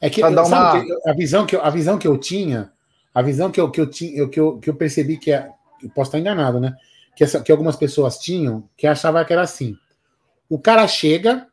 [0.02, 0.84] É que, uma...
[1.06, 2.74] a, visão que eu, a visão que eu tinha,
[3.13, 5.52] a visão que eu, que eu, tinha, que eu, que eu percebi que é
[5.89, 6.76] posso estar enganado, né?
[7.15, 9.78] Que, essa, que algumas pessoas tinham, que achavam que era assim.
[10.50, 11.48] O cara chega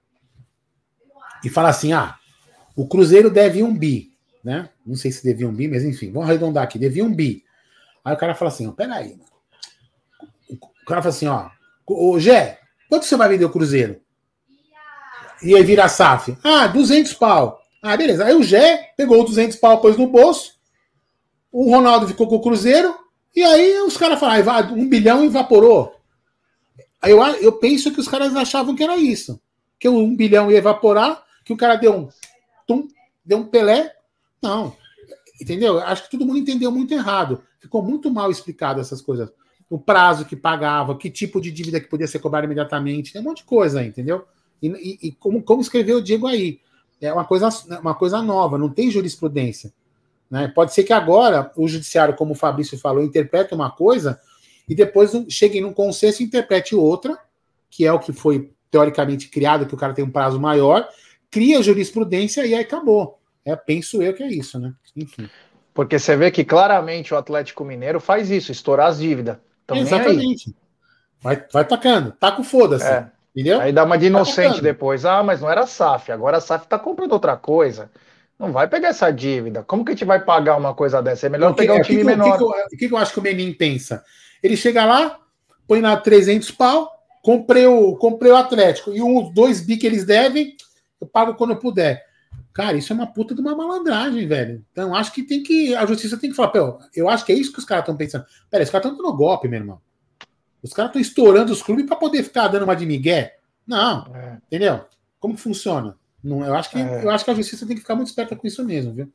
[1.44, 2.16] e fala assim: ah,
[2.76, 4.12] o Cruzeiro deve um bi,
[4.42, 4.70] né?
[4.86, 7.44] Não sei se devia um bi, mas enfim, vamos arredondar aqui, devia um bi.
[8.04, 9.24] Aí o cara fala assim: peraí, mano.
[10.50, 11.50] O cara fala assim: ó,
[11.86, 14.00] ô Gé, quanto você vai vender o Cruzeiro?
[15.42, 16.36] E aí vira a SAF.
[16.42, 17.60] Ah, 200 pau.
[17.82, 18.24] Ah, beleza.
[18.24, 20.54] Aí o Gé pegou 200 pau, pôs no bolso.
[21.52, 22.94] O Ronaldo ficou com o Cruzeiro.
[23.38, 25.94] E aí os caras falaram, ah, um bilhão evaporou.
[27.01, 29.40] Aí eu, eu penso que os caras achavam que era isso.
[29.79, 32.09] Que um bilhão ia evaporar, que o cara deu um
[32.66, 32.88] tum,
[33.24, 33.94] deu um Pelé.
[34.42, 34.77] Não.
[35.40, 35.79] Entendeu?
[35.79, 37.40] Acho que todo mundo entendeu muito errado.
[37.61, 39.31] Ficou muito mal explicado essas coisas.
[39.70, 43.24] O prazo que pagava, que tipo de dívida que podia ser cobrada imediatamente, tem um
[43.24, 44.27] monte de coisa entendeu?
[44.61, 46.59] E, e, e como, como escreveu o Diego aí,
[47.01, 47.48] é uma coisa,
[47.81, 49.72] uma coisa nova, não tem jurisprudência.
[50.30, 50.48] Né?
[50.54, 54.20] Pode ser que agora o judiciário, como o Fabrício falou, interprete uma coisa
[54.68, 57.18] e depois chegue num consenso e interprete outra,
[57.70, 60.86] que é o que foi teoricamente criado, que o cara tem um prazo maior,
[61.30, 63.18] cria jurisprudência e aí acabou.
[63.44, 64.74] É, penso eu que é isso, né?
[64.94, 65.28] Enfim.
[65.72, 69.38] Porque você vê que claramente o Atlético Mineiro faz isso, estourar as dívidas.
[69.72, 70.54] Exatamente.
[71.20, 72.86] Vai, vai tacando, taca o foda-se.
[72.86, 73.10] É.
[73.34, 73.60] Entendeu?
[73.60, 75.04] Aí dá uma de inocente tá depois.
[75.04, 77.90] Ah, mas não era SAF, agora a SAF tá comprando outra coisa.
[78.38, 79.64] Não vai pegar essa dívida.
[79.64, 81.27] Como que a gente vai pagar uma coisa dessa?
[81.27, 82.40] É melhor pegar um time que, menor.
[82.40, 84.05] O que, que, eu, que, acho que o Menin pensa?
[84.42, 85.18] Ele chega lá,
[85.66, 86.88] põe lá 300 pau,
[87.22, 90.57] comprei o, comprei o Atlético e os dois bi que eles devem,
[91.01, 92.07] eu pago quando eu puder.
[92.55, 94.64] Cara, isso é uma puta de uma malandragem, velho.
[94.72, 95.74] Então, acho que tem que.
[95.74, 97.96] A justiça tem que falar, pô, eu acho que é isso que os caras estão
[97.96, 98.24] pensando.
[98.51, 99.81] Pera, os caras estão dando golpe, meu irmão.
[100.62, 103.37] Os caras estão estourando os clubes para poder ficar dando uma de migué.
[103.66, 104.38] Não, é.
[104.46, 104.85] entendeu?
[105.20, 105.96] Como que funciona?
[106.22, 107.04] Não, eu, acho que, é.
[107.04, 109.12] eu acho que a justiça tem que ficar muito esperta com isso mesmo, viu?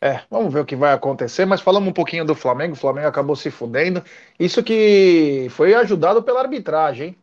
[0.00, 3.08] É, vamos ver o que vai acontecer, mas falamos um pouquinho do Flamengo, o Flamengo
[3.08, 4.02] acabou se fudendo.
[4.38, 7.16] Isso que foi ajudado pela arbitragem, hein?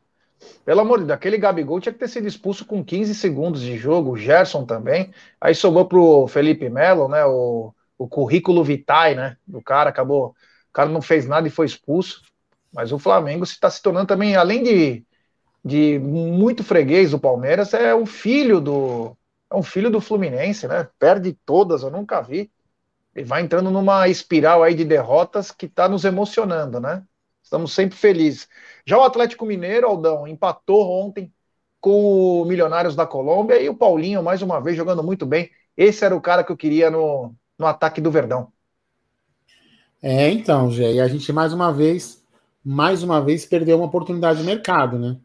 [0.66, 3.78] Pelo amor de Deus, aquele Gabigol tinha que ter sido expulso com 15 segundos de
[3.78, 5.14] jogo, o Gerson também.
[5.40, 7.26] Aí sobrou pro Felipe Melo, né?
[7.26, 9.38] O, o currículo vitae, né?
[9.48, 10.30] Do cara, acabou.
[10.30, 12.22] O cara não fez nada e foi expulso.
[12.74, 15.06] Mas o Flamengo se está se tornando também, além de,
[15.64, 19.16] de muito freguês do Palmeiras, é um filho do.
[19.50, 20.88] É um filho do Fluminense, né?
[21.00, 22.52] Perde todas, eu nunca vi.
[23.16, 27.04] Ele vai entrando numa espiral aí de derrotas que está nos emocionando, né?
[27.44, 28.48] Estamos sempre felizes.
[28.86, 31.32] Já o Atlético Mineiro, Aldão, empatou ontem
[31.80, 35.52] com o Milionários da Colômbia e o Paulinho, mais uma vez, jogando muito bem.
[35.78, 38.52] Esse era o cara que eu queria no, no ataque do Verdão.
[40.02, 42.24] É, então, Gé, e a gente mais uma vez,
[42.64, 45.18] mais uma vez, perdeu uma oportunidade de mercado, né?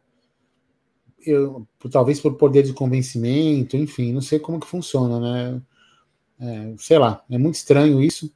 [1.26, 5.62] Eu, talvez por poder de convencimento, enfim, não sei como que funciona, né?
[6.40, 8.32] É, sei lá, é muito estranho isso.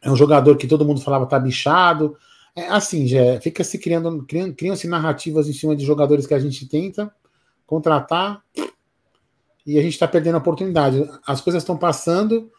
[0.00, 2.16] É um jogador que todo mundo falava tá bichado,
[2.54, 6.38] é, assim, já fica se criando, criam, criam-se narrativas em cima de jogadores que a
[6.38, 7.12] gente tenta
[7.66, 8.42] contratar
[9.66, 11.08] e a gente está perdendo a oportunidade.
[11.26, 12.50] As coisas estão passando,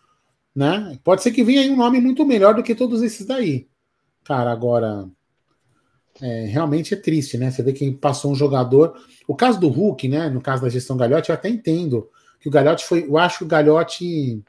[0.56, 1.00] né?
[1.04, 3.68] Pode ser que venha aí um nome muito melhor do que todos esses daí.
[4.24, 5.08] Cara, agora
[6.22, 7.50] é, realmente é triste, né?
[7.50, 8.96] Você vê que passou um jogador.
[9.28, 10.30] O caso do Hulk, né?
[10.30, 13.06] No caso da gestão Galhote, eu até entendo que o Galhote foi.
[13.08, 14.44] Eu acho que o Galhote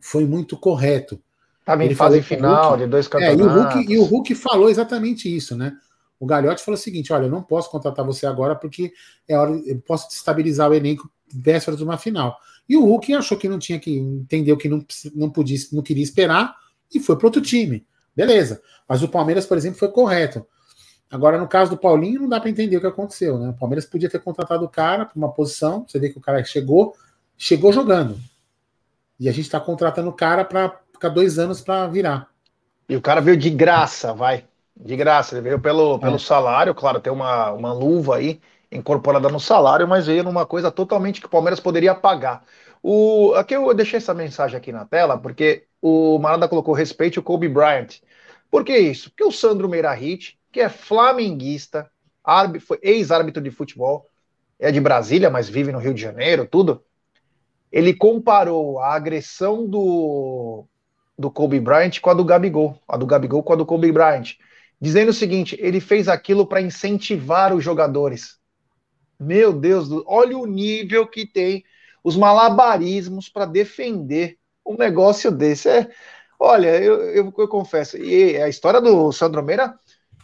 [0.00, 1.20] foi muito correto.
[1.60, 3.40] Estava em fase final Hulk, de dois campeonatos.
[3.40, 5.72] É, e, o Hulk, e o Hulk falou exatamente isso, né?
[6.18, 8.92] O Galhote falou o seguinte: olha, eu não posso contratar você agora porque
[9.28, 12.36] é hora, eu posso estabilizar o elenco véspera de uma final.
[12.68, 16.02] E o Hulk achou que não tinha que entendeu que não, não podia, não queria
[16.02, 16.54] esperar
[16.92, 17.86] e foi para outro time.
[18.14, 18.60] Beleza.
[18.88, 20.46] Mas o Palmeiras, por exemplo, foi correto.
[21.10, 23.50] Agora, no caso do Paulinho, não dá para entender o que aconteceu, né?
[23.50, 25.84] O Palmeiras podia ter contratado o cara para uma posição.
[25.86, 26.94] Você vê que o cara chegou,
[27.36, 28.18] chegou jogando.
[29.18, 32.28] E a gente está contratando o cara para ficar dois anos para virar.
[32.88, 34.44] E o cara veio de graça, vai.
[34.76, 35.34] De graça.
[35.34, 36.18] Ele veio pelo, pelo é.
[36.18, 41.20] salário, claro, tem uma, uma luva aí incorporada no salário, mas veio numa coisa totalmente
[41.20, 42.42] que o Palmeiras poderia pagar.
[42.82, 47.22] O, aqui eu deixei essa mensagem aqui na tela, porque o Marada colocou respeito o
[47.22, 48.00] Kobe Bryant.
[48.50, 49.10] Por que isso?
[49.10, 51.90] Porque o Sandro Meirahit, que é flamenguista,
[52.80, 54.08] ex-árbitro de futebol,
[54.58, 56.82] é de Brasília, mas vive no Rio de Janeiro, tudo.
[57.70, 60.64] Ele comparou a agressão do
[61.18, 64.36] do Kobe Bryant com a do Gabigol, a do Gabigol com a do Kobe Bryant,
[64.80, 68.38] dizendo o seguinte: ele fez aquilo para incentivar os jogadores.
[69.20, 71.62] Meu Deus, olha o nível que tem
[72.02, 75.68] os malabarismos para defender um negócio desse.
[75.68, 75.90] É,
[76.38, 79.78] olha, eu, eu, eu, confesso, e a história do Sandro Meira,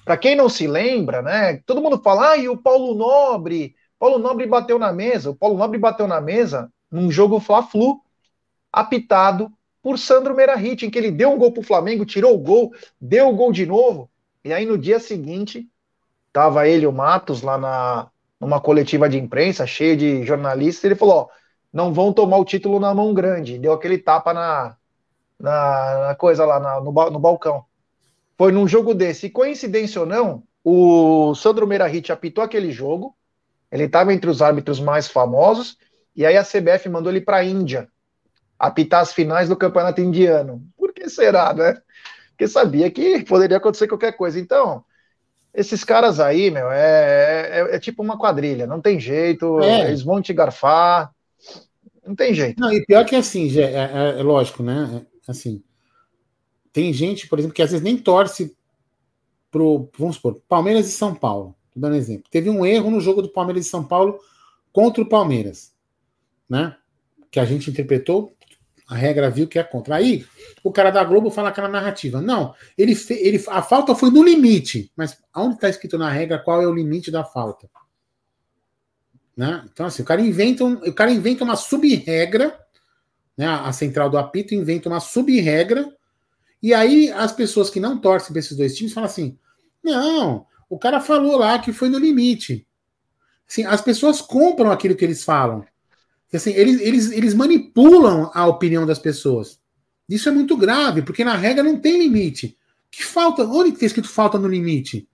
[0.05, 1.59] para quem não se lembra, né?
[1.67, 5.59] Todo mundo fala, ah, e o Paulo Nobre, Paulo Nobre bateu na mesa, o Paulo
[5.59, 8.01] Nobre bateu na mesa num jogo Fla-Flu,
[8.73, 12.39] apitado por Sandro Meirahit, em que ele deu um gol para o Flamengo, tirou o
[12.39, 14.11] gol, deu o gol de novo,
[14.45, 15.69] e aí no dia seguinte,
[16.33, 18.09] tava ele o Matos lá na,
[18.41, 21.40] numa coletiva de imprensa, cheia de jornalistas, ele falou, ó,
[21.73, 24.77] não vão tomar o título na mão grande, deu aquele tapa na,
[25.39, 27.65] na, na coisa lá, na, no, no balcão.
[28.37, 33.15] Foi num jogo desse, e coincidência ou não, o Sandro Meirahit apitou aquele jogo,
[33.71, 35.79] ele estava entre os árbitros mais famosos,
[36.15, 37.89] e aí a CBF mandou ele para a Índia,
[38.59, 40.63] apitar as finais do campeonato indiano.
[40.77, 41.81] Por que será, né?
[42.31, 44.41] Porque sabia que poderia acontecer qualquer coisa.
[44.41, 44.85] Então,
[45.55, 49.89] esses caras aí, meu, é, é, é tipo uma quadrilha, não tem jeito, é.
[49.89, 51.11] eles vão te garfar,
[52.07, 52.61] não tem jeito.
[52.61, 55.05] Não, e pior que assim, é, é, é, lógico, né?
[55.29, 55.63] Assim,
[56.73, 58.57] tem gente, por exemplo, que às vezes nem torce
[59.51, 61.55] pro, vamos supor, Palmeiras e São Paulo.
[61.73, 62.31] Tô dando um exemplo.
[62.31, 64.19] Teve um erro no jogo do Palmeiras e São Paulo
[64.73, 65.73] contra o Palmeiras,
[66.49, 66.77] né?
[67.31, 68.35] Que a gente interpretou
[68.91, 69.95] a regra viu que é contra.
[69.95, 70.27] Aí,
[70.65, 72.21] o cara da Globo fala aquela narrativa.
[72.21, 74.91] Não, ele, ele a falta foi no limite.
[74.97, 77.71] Mas onde está escrito na regra qual é o limite da falta?
[79.37, 79.65] Né?
[79.73, 82.59] Então, assim, o cara inventa, um, o cara inventa uma sub-regra,
[83.37, 83.47] né?
[83.47, 85.91] a central do apito inventa uma sub-regra,
[86.63, 89.39] e aí as pessoas que não torcem para esses dois times falam assim:
[89.83, 92.67] não, o cara falou lá que foi no limite.
[93.49, 95.65] Assim, as pessoas compram aquilo que eles falam.
[96.33, 99.59] Assim, eles, eles, eles manipulam a opinião das pessoas.
[100.09, 102.57] Isso é muito grave, porque na regra não tem limite.
[102.91, 103.45] Que falta?
[103.45, 105.09] Onde está escrito falta no limite?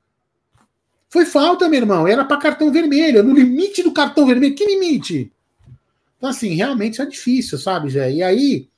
[1.17, 2.07] Foi falta, meu irmão.
[2.07, 3.23] Era para cartão vermelho.
[3.23, 4.55] No limite do cartão vermelho.
[4.55, 5.33] Que limite?
[6.19, 8.13] Então, assim, realmente é difícil, sabe, Jé?
[8.13, 8.69] E aí,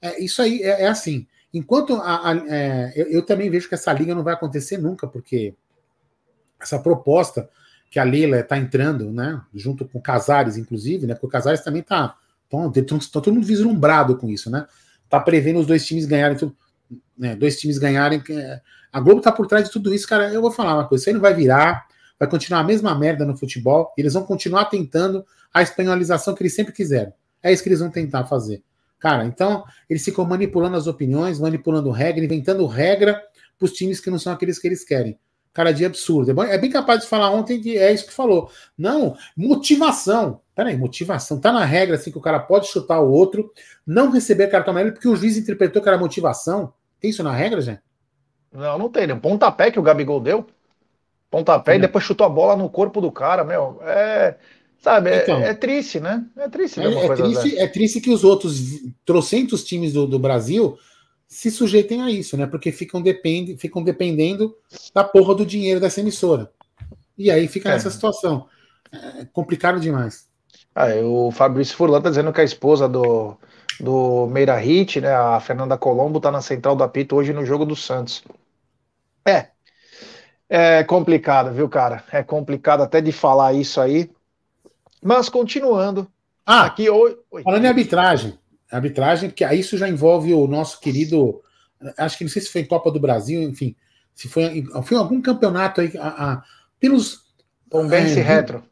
[0.00, 1.26] é, isso aí é, é assim.
[1.52, 5.06] Enquanto a, a, é, eu, eu, também vejo que essa liga não vai acontecer nunca,
[5.06, 5.54] porque
[6.58, 7.46] essa proposta
[7.90, 11.60] que a Leila está entrando, né, junto com o Casares, inclusive, né, porque o Casares
[11.60, 12.16] também está
[12.48, 12.58] tá
[13.12, 14.66] todo mundo vislumbrado com isso, né?
[15.10, 16.38] Tá prevendo os dois times ganharem,
[17.18, 18.22] né, dois times ganharem.
[18.92, 20.32] É, a Globo tá por trás de tudo isso, cara.
[20.32, 21.86] Eu vou falar uma coisa: isso aí não vai virar,
[22.18, 23.92] vai continuar a mesma merda no futebol.
[23.96, 27.12] eles vão continuar tentando a espanholização que eles sempre quiseram.
[27.42, 28.62] É isso que eles vão tentar fazer.
[28.98, 33.20] Cara, então eles ficam manipulando as opiniões, manipulando regra, inventando regra
[33.58, 35.18] para os times que não são aqueles que eles querem.
[35.52, 36.40] Cara, de absurdo.
[36.44, 38.50] É bem capaz de falar ontem que é isso que falou.
[38.78, 40.40] Não, motivação.
[40.54, 41.38] Peraí, motivação.
[41.38, 43.52] Tá na regra assim que o cara pode chutar o outro,
[43.86, 46.72] não receber cartão amarelo porque o juiz interpretou que era motivação.
[47.00, 47.82] Tem isso na regra, gente?
[48.52, 49.10] Não, não tem.
[49.12, 50.46] Um pontapé que o Gabigol deu.
[51.30, 53.80] Pontapé e depois chutou a bola no corpo do cara, meu.
[53.82, 54.36] É.
[54.82, 56.26] Sabe, é, então, é, triste, né?
[56.36, 56.80] É triste.
[56.80, 60.76] É, é triste, é triste que os outros trocentos times do, do, Brasil
[61.28, 62.46] se sujeitem a isso, né?
[62.46, 64.54] Porque ficam, depend, ficam dependendo
[64.92, 66.50] da porra do dinheiro dessa emissora.
[67.16, 67.72] E aí fica é.
[67.72, 68.48] nessa situação.
[68.92, 70.26] É complicado demais.
[70.74, 73.36] Ah, o Fabrício Furlan tá dizendo que a esposa do,
[73.78, 77.64] do Meira Hit, né, a Fernanda Colombo, tá na central do apito hoje no jogo
[77.64, 78.24] do Santos.
[79.24, 79.48] É.
[80.48, 82.04] É complicado, viu, cara?
[82.12, 84.10] É complicado até de falar isso aí.
[85.02, 86.06] Mas continuando.
[86.44, 87.16] Ah, aqui hoje.
[87.42, 88.38] Falando em arbitragem.
[88.70, 91.40] Arbitragem, que isso já envolve o nosso querido.
[91.96, 93.74] Acho que não sei se foi em Copa do Brasil, enfim.
[94.14, 95.92] Se foi, foi em algum campeonato aí.
[95.98, 96.42] A, a,
[96.78, 97.22] pelos.
[97.70, 98.62] Tom Benz é, Retro.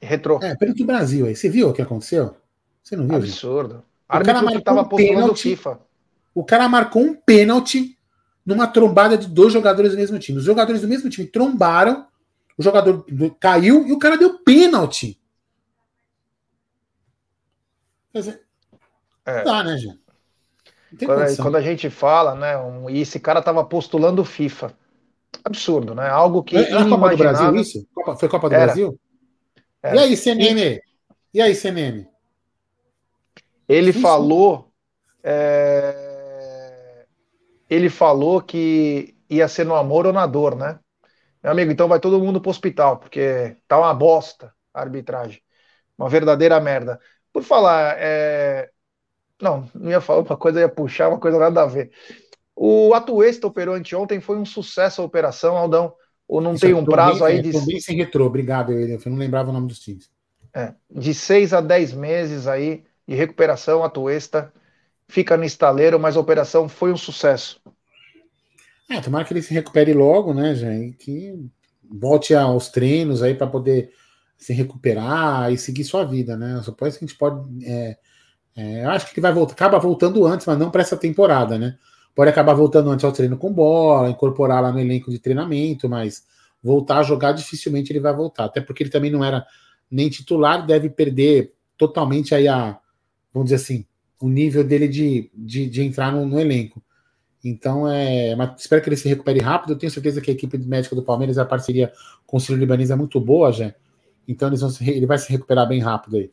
[0.00, 0.38] Retro.
[0.42, 1.36] É, pelo do Brasil aí.
[1.36, 2.34] Você viu o que aconteceu?
[2.82, 3.16] Você não viu?
[3.16, 3.74] Absurdo.
[3.74, 4.22] Gente?
[4.22, 5.80] O cara marcou um pênalti, FIFA.
[6.34, 7.95] O cara marcou um pênalti
[8.46, 10.38] numa trombada de dois jogadores do mesmo time.
[10.38, 12.06] Os jogadores do mesmo time trombaram,
[12.56, 13.04] o jogador
[13.40, 15.20] caiu e o cara deu pênalti.
[18.12, 18.42] Quer dizer,
[19.26, 19.42] é.
[19.42, 19.98] dá, né, gente?
[21.04, 24.72] Quando, quando, a gente fala, né, um, e esse cara tava postulando FIFA.
[25.44, 26.08] Absurdo, né?
[26.08, 26.56] Algo que.
[26.56, 27.86] Era a Copa do Brasil isso?
[27.92, 28.66] Copa, foi Copa do Era.
[28.66, 28.98] Brasil?
[29.82, 29.96] Era.
[29.96, 30.80] E aí, CNM?
[31.34, 32.08] E aí, CNM?
[33.68, 34.72] Ele Sim, falou.
[35.22, 36.05] É...
[37.68, 40.78] Ele falou que ia ser no amor ou na dor, né?
[41.42, 45.40] Meu amigo, então vai todo mundo pro hospital, porque tá uma bosta a arbitragem.
[45.96, 47.00] Uma verdadeira merda.
[47.32, 48.70] Por falar, é...
[49.40, 51.90] não, não ia falar uma coisa, ia puxar uma coisa nada a ver.
[52.54, 55.94] O Atuesta operou anteontem, foi um sucesso a operação, Aldão.
[56.28, 57.52] Ou não Isso, tem um prazo bem, aí de.
[57.52, 60.10] bem sem retrô, obrigado, eu não lembrava o nome dos times.
[60.52, 64.52] É, de seis a dez meses aí de recuperação, Atuesta
[65.08, 67.60] fica no estaleiro, mas a operação foi um sucesso.
[68.88, 70.96] É, tomara que ele se recupere logo, né, gente?
[70.96, 71.48] Que
[71.88, 73.90] volte aos treinos aí para poder
[74.38, 76.60] se recuperar e seguir sua vida, né?
[76.62, 77.64] Só pode que a gente pode.
[77.64, 77.96] É,
[78.54, 81.58] é, eu acho que ele vai voltar, acaba voltando antes, mas não para essa temporada,
[81.58, 81.76] né?
[82.14, 86.24] Pode acabar voltando antes ao treino com bola, incorporar lá no elenco de treinamento, mas
[86.62, 89.46] voltar a jogar dificilmente ele vai voltar, até porque ele também não era
[89.90, 92.78] nem titular, deve perder totalmente aí a,
[93.32, 93.86] vamos dizer assim,
[94.20, 96.82] o nível dele de, de, de entrar no, no, elenco.
[97.44, 99.72] Então, é, mas espero que ele se recupere rápido.
[99.72, 101.92] Eu tenho certeza que a equipe médica do Palmeiras, a parceria
[102.26, 103.74] com o Ciro Libanês é muito boa, já.
[104.26, 106.30] Então eles vão se, ele vai se recuperar bem rápido aí.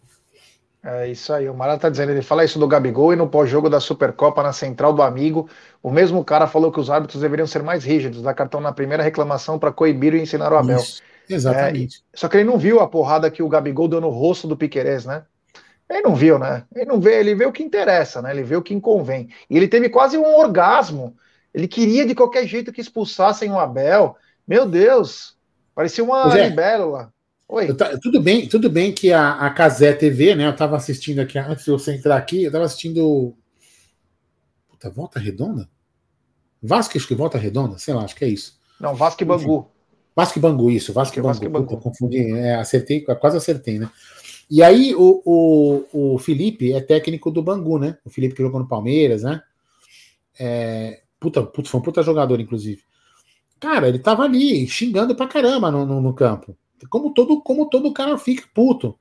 [0.86, 3.70] É isso aí, o Mara tá dizendo, ele fala isso do Gabigol e no pós-jogo
[3.70, 5.48] da Supercopa na central do amigo,
[5.82, 9.02] o mesmo cara falou que os árbitros deveriam ser mais rígidos, dar cartão na primeira
[9.02, 10.76] reclamação para coibir e ensinar o Abel.
[10.76, 12.04] Isso, exatamente.
[12.14, 14.58] É, só que ele não viu a porrada que o Gabigol deu no rosto do
[14.58, 15.24] Piquerez, né?
[15.94, 16.66] Ele não viu, né?
[16.76, 18.32] Ele não vê, ele vê o que interessa, né?
[18.32, 19.30] Ele vê o que convém.
[19.50, 21.16] E ele teve quase um orgasmo.
[21.54, 24.16] Ele queria de qualquer jeito que expulsassem o Abel.
[24.48, 25.38] Meu Deus,
[25.76, 27.14] parecia uma libélula.
[27.48, 27.68] Oi.
[28.02, 30.48] tudo bem, tudo bem que a, a Casé TV, né?
[30.48, 33.36] Eu estava assistindo aqui, antes de você entrar aqui, eu estava assistindo.
[34.68, 35.70] Puta, Volta Redonda?
[36.62, 38.58] Vasco, acho que Volta Redonda, sei lá, acho que é isso.
[38.80, 39.60] Não, Vasco e Bangu.
[39.60, 39.68] Enfim,
[40.16, 41.28] Vasco e Bangu, isso, Vasco, e Bangu.
[41.28, 41.68] Vasco e Bangu.
[41.68, 43.90] Puta, confundi, é, acertei, quase acertei, né?
[44.50, 47.98] E aí o, o, o Felipe é técnico do Bangu, né?
[48.06, 49.42] O Felipe que jogou no Palmeiras, né?
[50.40, 52.82] É, puta, puta, foi um puta jogador, inclusive.
[53.60, 56.56] Cara, ele tava ali xingando pra caramba no, no, no campo.
[56.90, 58.98] Como todo, como todo cara fica puto.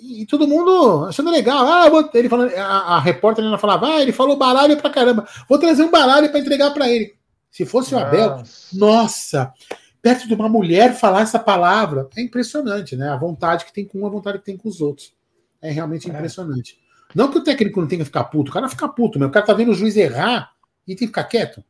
[0.00, 1.66] E todo mundo achando legal.
[1.66, 5.28] Ah, ele falando, a, a repórter ainda falava, ah, ele falou baralho pra caramba.
[5.48, 7.14] Vou trazer um baralho para entregar para ele.
[7.50, 9.52] Se fosse o Abel, nossa,
[10.00, 13.08] perto de uma mulher falar essa palavra, é impressionante, né?
[13.08, 15.14] A vontade que tem com um, a vontade que tem com os outros.
[15.60, 16.14] É realmente é.
[16.14, 16.78] impressionante.
[17.14, 19.28] Não que o técnico não tenha que ficar puto, o cara fica puto, meu.
[19.28, 20.52] O cara tá vendo o juiz errar
[20.86, 21.64] e tem que ficar quieto.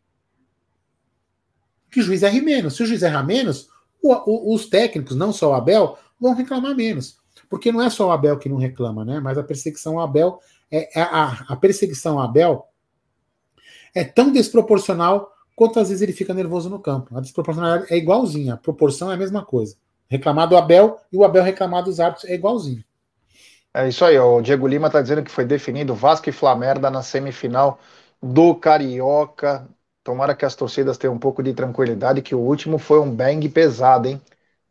[1.90, 2.76] Que o juiz erre menos.
[2.76, 3.68] Se o juiz errar menos,
[4.02, 7.18] o, o, os técnicos, não só o Abel, vão reclamar menos.
[7.48, 9.20] Porque não é só o Abel que não reclama, né?
[9.20, 10.38] Mas a perseguição ao Abel
[10.70, 12.66] é, é a, a perseguição ao Abel
[13.94, 17.18] é tão desproporcional quanto às vezes ele fica nervoso no campo.
[17.18, 19.74] A desproporcionalidade é igualzinha, a proporção é a mesma coisa.
[20.08, 22.84] Reclamar do Abel e o Abel reclamar dos árbitros é igualzinho.
[23.74, 27.02] É isso aí, o Diego Lima está dizendo que foi definido Vasco e Flamengo na
[27.02, 27.80] semifinal
[28.22, 29.68] do Carioca.
[30.04, 33.48] Tomara que as torcidas tenham um pouco de tranquilidade, que o último foi um bang
[33.48, 34.22] pesado, hein?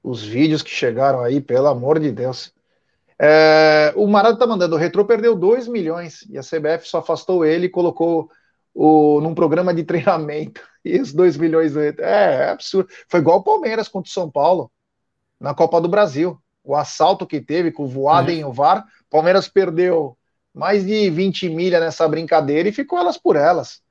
[0.02, 2.54] Os vídeos que chegaram aí, pelo amor de Deus.
[3.20, 7.44] É, o Marado tá mandando, o Retro perdeu 2 milhões e a CBF só afastou
[7.44, 8.30] ele e colocou
[8.78, 10.62] o, num programa de treinamento.
[10.86, 11.76] E os 2 milhões.
[11.76, 12.88] É, é absurdo.
[13.10, 14.72] Foi igual o Palmeiras contra o São Paulo
[15.38, 16.40] na Copa do Brasil.
[16.64, 18.38] O assalto que teve com o voado uhum.
[18.38, 20.18] em o VAR, Palmeiras perdeu
[20.54, 23.82] mais de 20 milhas nessa brincadeira e ficou elas por elas.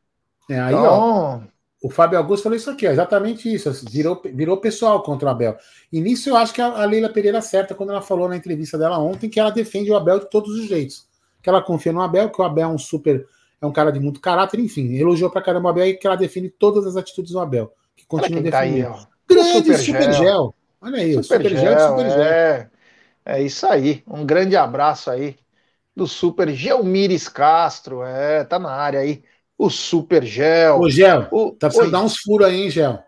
[0.49, 0.85] É, aí, então...
[0.85, 1.41] ó,
[1.83, 3.71] o Fábio Augusto falou isso aqui, ó, exatamente isso.
[3.91, 5.59] Virou, virou pessoal contra o Abel.
[5.93, 8.79] E nisso eu acho que a, a Leila Pereira acerta quando ela falou na entrevista
[8.79, 11.07] dela ontem que ela defende o Abel de todos os jeitos.
[11.43, 13.27] Que ela confia no Abel, que o Abel é um super.
[13.61, 14.95] É um cara de muito caráter, enfim.
[14.95, 17.73] Elogiou pra caramba o Abel e que ela defende todas as atitudes do Abel.
[17.97, 18.93] Que continua defendendo.
[18.93, 20.55] Tá aí, Grande super, super gel.
[20.81, 22.07] Olha aí, super, super gel, gel super.
[22.21, 22.71] É,
[23.25, 24.03] é isso aí.
[24.07, 25.37] Um grande abraço aí
[25.95, 28.03] do Super Gelmires Castro.
[28.05, 29.23] É, tá na área aí
[29.59, 30.81] o Super Gel.
[30.81, 31.53] Ô, Gel, o...
[31.53, 31.93] tá precisando Oi.
[31.93, 32.99] dar uns furos aí, hein, Gel?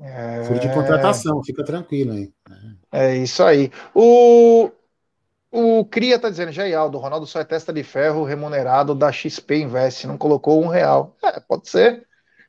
[0.00, 0.44] É...
[0.44, 2.30] Furo de contratação, fica tranquilo aí.
[2.92, 3.70] É isso aí.
[3.94, 4.70] O,
[5.50, 10.06] o Cria tá dizendo, Aldo, Ronaldo só é testa de ferro remunerado da XP Invest,
[10.06, 11.16] não colocou um real.
[11.22, 12.06] É, pode ser.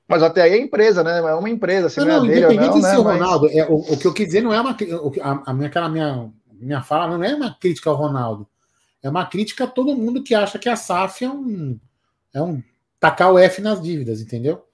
[0.07, 1.19] Mas até aí é empresa, né?
[1.19, 2.97] É uma empresa, se não, não, é dele ou não, né?
[2.97, 2.97] Mas...
[2.97, 4.75] Ronaldo, é, o, o, que eu quis dizer não é uma.
[5.21, 8.47] A, a minha, aquela minha, minha fala não é uma crítica ao Ronaldo.
[9.03, 11.79] É uma crítica a todo mundo que acha que a SAF é um,
[12.33, 12.61] é um
[12.99, 14.65] tacar o F nas dívidas, entendeu?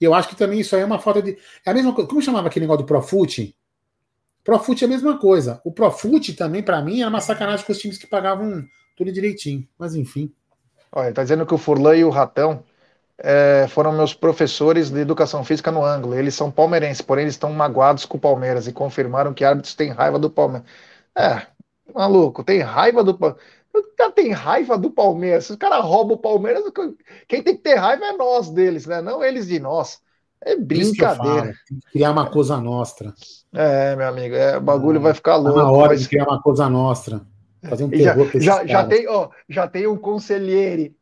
[0.00, 1.38] E eu acho que também isso aí é uma falta de.
[1.64, 2.08] É a mesma coisa.
[2.08, 3.54] Como chamava aquele negócio do Profute?
[4.44, 5.60] Profute é a mesma coisa.
[5.64, 8.64] O Profute também, para mim, era uma sacanagem com os times que pagavam
[8.96, 9.66] tudo direitinho.
[9.78, 10.32] Mas enfim.
[10.90, 12.64] Olha, tá dizendo que o Furlan e o Ratão
[13.18, 16.14] é, foram meus professores de educação física no ângulo.
[16.14, 19.90] Eles são palmeirenses, porém eles estão magoados com o Palmeiras e confirmaram que árbitros têm
[19.90, 20.68] raiva do Palmeiras.
[21.16, 21.46] É,
[21.94, 23.44] maluco, tem raiva do Palmeiras.
[23.74, 25.46] O cara tem raiva do Palmeiras.
[25.46, 26.64] Se os caras roubam o Palmeiras,
[27.26, 29.00] quem tem que ter raiva é nós deles, né?
[29.00, 30.00] Não eles de nós.
[30.44, 31.54] É brincadeira.
[31.92, 33.14] criar uma coisa nossa.
[33.52, 35.58] É, meu amigo, é, o bagulho é, vai ficar louco.
[35.58, 36.02] Tá na hora mas...
[36.02, 37.24] de criar uma coisa nossa.
[37.62, 40.92] Fazer um terror já, já, já, tem, ó, já tem um conselheiro.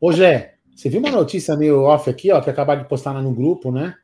[0.00, 3.32] Ô, Gé, você viu uma notícia meio off aqui, ó, que acabaram de postar no
[3.32, 3.94] grupo, né?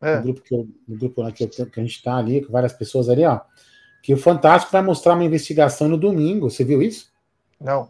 [0.00, 0.16] É.
[0.16, 3.08] No grupo, que, eu, no grupo que, que a gente tá ali, com várias pessoas
[3.08, 3.40] ali, ó
[4.04, 6.50] que o Fantástico vai mostrar uma investigação no domingo.
[6.50, 7.10] Você viu isso?
[7.58, 7.88] Não.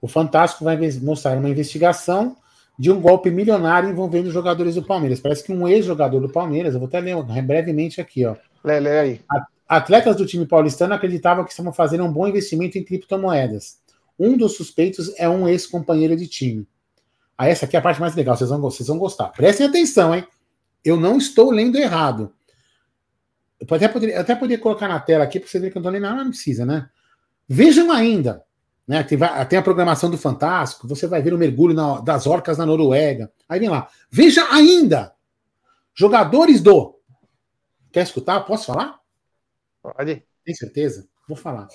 [0.00, 2.36] O Fantástico vai mostrar uma investigação
[2.82, 5.20] de um golpe milionário envolvendo jogadores do Palmeiras.
[5.20, 8.34] Parece que um ex-jogador do Palmeiras, eu vou até ler brevemente aqui, ó.
[8.64, 9.20] Lê, lê aí.
[9.68, 13.78] Atletas do time paulistano acreditavam que estavam fazendo um bom investimento em criptomoedas.
[14.18, 16.66] Um dos suspeitos é um ex-companheiro de time.
[17.38, 19.28] Ah, essa aqui é a parte mais legal, vocês vão, vocês vão gostar.
[19.28, 20.26] Prestem atenção, hein?
[20.84, 22.32] Eu não estou lendo errado.
[23.60, 25.88] Eu até poderia, até poderia colocar na tela aqui para você ver que eu não
[25.88, 26.88] estou nem nada, não precisa, né?
[27.48, 28.42] Vejam ainda,
[28.86, 29.02] né?
[29.02, 29.18] Tem,
[29.48, 33.32] tem, a programação do Fantástico, você vai ver o mergulho na, das orcas na Noruega.
[33.48, 33.88] Aí vem lá.
[34.10, 35.14] Veja ainda!
[35.94, 36.98] Jogadores do.
[37.92, 38.40] Quer escutar?
[38.40, 38.98] Posso falar?
[39.82, 40.24] Pode.
[40.44, 41.08] Tem certeza?
[41.28, 41.68] Vou falar.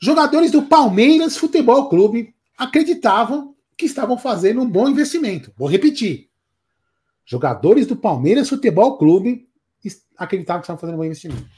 [0.00, 5.52] Jogadores do Palmeiras Futebol Clube acreditavam que estavam fazendo um bom investimento.
[5.56, 6.30] Vou repetir.
[7.24, 9.48] Jogadores do Palmeiras Futebol Clube
[10.16, 11.48] acreditavam que estavam fazendo um bom investimento.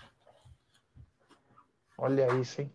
[1.98, 2.72] Olha isso, hein?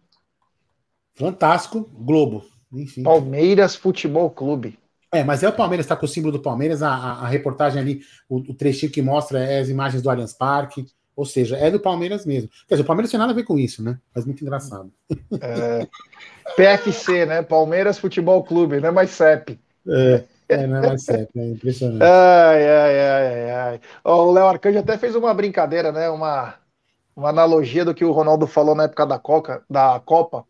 [1.16, 2.46] Fantástico, Globo.
[2.72, 3.04] Enfim.
[3.04, 4.78] Palmeiras Futebol Clube.
[5.14, 7.82] É, mas é o Palmeiras, está com o símbolo do Palmeiras, a, a, a reportagem
[7.82, 11.70] ali, o, o, trechinho que mostra é as imagens do Allianz Parque, ou seja, é
[11.70, 12.50] do Palmeiras mesmo.
[12.66, 14.00] Quer dizer, o Palmeiras tem nada a ver com isso, né?
[14.16, 14.90] Mas muito engraçado.
[15.42, 15.86] É,
[16.56, 17.42] PFC, né?
[17.42, 19.60] Palmeiras Futebol Clube, não é mais CEP.
[19.86, 20.24] É.
[20.52, 22.04] É, não é mais certo, é impressionante.
[22.04, 23.82] Ai, ai, ai, ai.
[24.04, 26.10] O Léo Arcanjo até fez uma brincadeira, né?
[26.10, 26.56] Uma,
[27.16, 30.46] uma analogia do que o Ronaldo falou na época da, Coca, da Copa.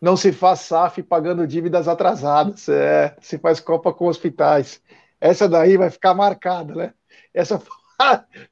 [0.00, 4.82] Não se faz SAF pagando dívidas atrasadas, é, se faz Copa com hospitais.
[5.20, 6.94] Essa daí vai ficar marcada, né?
[7.34, 7.76] Essa foi,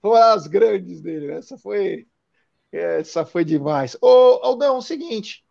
[0.03, 1.39] uma das grandes dele, né?
[1.39, 2.07] Essa foi,
[2.71, 3.97] essa foi demais.
[4.01, 5.45] Ô, Aldão, é o seguinte,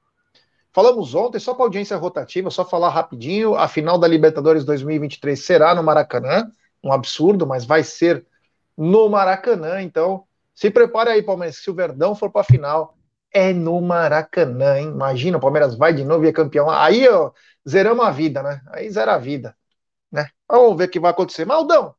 [0.77, 5.73] Falamos ontem, só para audiência rotativa, só falar rapidinho, a final da Libertadores 2023 será
[5.73, 6.51] no Maracanã,
[6.83, 8.23] um absurdo, mas vai ser
[8.77, 12.96] no Maracanã, então se prepare aí, Palmeiras, se o Verdão for para a final,
[13.38, 14.88] é no Maracanã, hein?
[14.88, 16.69] Imagina, o Palmeiras vai de novo e é campeão.
[16.69, 17.31] Aí, ó,
[17.67, 18.61] zeramos a vida, né?
[18.71, 19.55] Aí zera a vida,
[20.11, 20.29] né?
[20.49, 21.45] Vamos ver o que vai acontecer.
[21.45, 21.93] Maldão,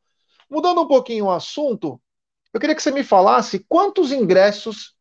[0.51, 2.01] mudando um pouquinho o assunto,
[2.53, 4.97] Eu queria que você me falasse quantos ingressos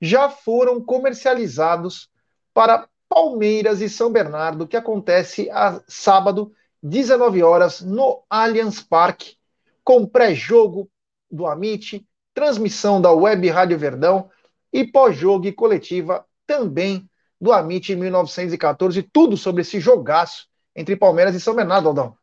[0.00, 2.08] já foram comercializados
[2.54, 9.36] para Palmeiras e São Bernardo, que acontece a sábado, 19 horas, no Allianz Parque,
[9.84, 10.90] com pré-jogo
[11.30, 14.30] do Amit, transmissão da Web Rádio Verdão
[14.72, 17.08] e pós-jogo e coletiva também
[17.40, 19.02] do Amit em 1914.
[19.02, 22.14] Tudo sobre esse jogaço entre Palmeiras e São Bernardo, Aldão.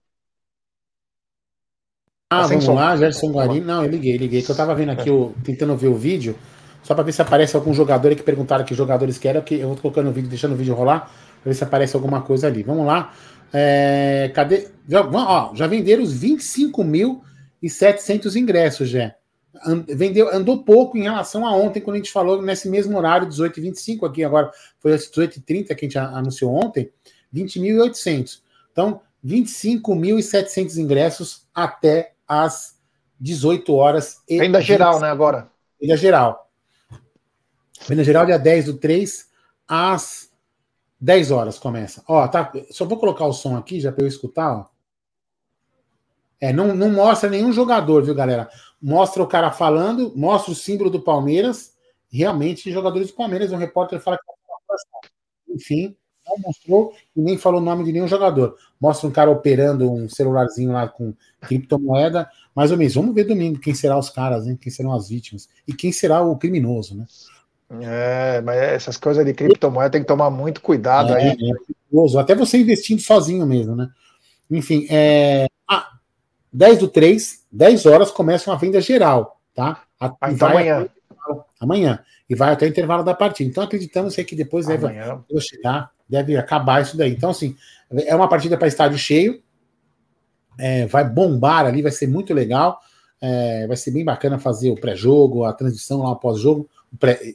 [2.29, 3.61] Ah, tá vamos lá, Gerson Guarini.
[3.61, 6.35] Não, eu liguei, liguei, que eu tava vendo aqui, o, tentando ver o vídeo,
[6.81, 9.77] só para ver se aparece algum jogador que perguntaram que jogadores querem, que eu vou
[9.77, 12.63] colocando o vídeo, deixando o vídeo rolar, pra ver se aparece alguma coisa ali.
[12.63, 13.13] Vamos lá.
[13.53, 14.67] É, cadê?
[14.87, 18.89] Já, ó, já venderam os 25.700 ingressos,
[19.87, 24.07] Vendeu, andou pouco em relação a ontem, quando a gente falou nesse mesmo horário, 18h25,
[24.07, 26.91] aqui agora foi às 18h30 que a gente anunciou ontem,
[27.33, 28.41] 20.800.
[28.71, 32.77] Então, 25.700 ingressos até às
[33.19, 34.21] 18 horas.
[34.27, 35.49] E Venda geral, né, agora?
[35.79, 36.49] Venda geral.
[37.87, 39.29] Venda geral, dia 10 do 3,
[39.67, 40.29] às
[40.99, 42.03] 10 horas começa.
[42.07, 44.73] Ó, tá, só vou colocar o som aqui, já para eu escutar, ó.
[46.39, 48.49] É, não, não mostra nenhum jogador, viu, galera?
[48.83, 51.71] Mostra o cara falando, mostra o símbolo do Palmeiras.
[52.11, 54.23] Realmente, jogadores do Palmeiras, um repórter fala que.
[54.25, 55.95] É Enfim,
[56.27, 58.57] não mostrou e nem falou o nome de nenhum jogador.
[58.81, 62.93] Mostra um cara operando um celularzinho lá com criptomoeda, mais ou menos.
[62.93, 64.57] Vamos ver domingo quem serão os caras, hein?
[64.59, 67.05] quem serão as vítimas e quem será o criminoso, né?
[67.81, 71.37] É, mas essas coisas de criptomoeda tem que tomar muito cuidado é, aí.
[71.37, 73.89] É Até você investindo sozinho mesmo, né?
[74.51, 75.47] Enfim, é.
[76.53, 79.83] Ah, 10 do 3, 10 horas começa uma venda geral, tá?
[79.99, 80.87] A, amanhã.
[81.59, 81.99] Amanhã.
[82.29, 83.49] E vai até o intervalo da partida.
[83.49, 84.87] Então acreditamos que depois deve
[85.41, 87.11] chegar deve acabar isso daí.
[87.11, 87.55] Então, assim,
[88.05, 89.41] é uma partida para estádio cheio,
[90.59, 92.79] é, vai bombar ali, vai ser muito legal,
[93.19, 96.69] é, vai ser bem bacana fazer o pré-jogo, a transição lá após jogo,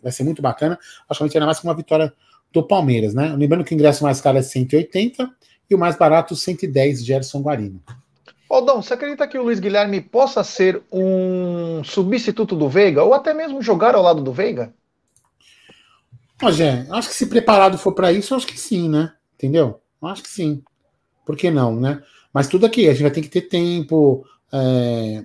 [0.02, 2.12] vai ser muito bacana, acho que ainda mais com uma vitória
[2.52, 3.34] do Palmeiras, né?
[3.36, 5.28] Lembrando que o ingresso mais caro é 180
[5.68, 7.82] e o mais barato 110 Gerson Guarino.
[8.48, 13.34] Aldão, você acredita que o Luiz Guilherme possa ser um substituto do Veiga ou até
[13.34, 14.72] mesmo jogar ao lado do Veiga?
[16.40, 19.12] Rogé, acho que se preparado for para isso, acho que sim, né?
[19.34, 19.80] Entendeu?
[20.02, 20.62] Acho que sim.
[21.26, 22.02] Por que não, né?
[22.32, 24.24] Mas tudo aqui, a gente vai ter que ter tempo.
[24.52, 25.24] É...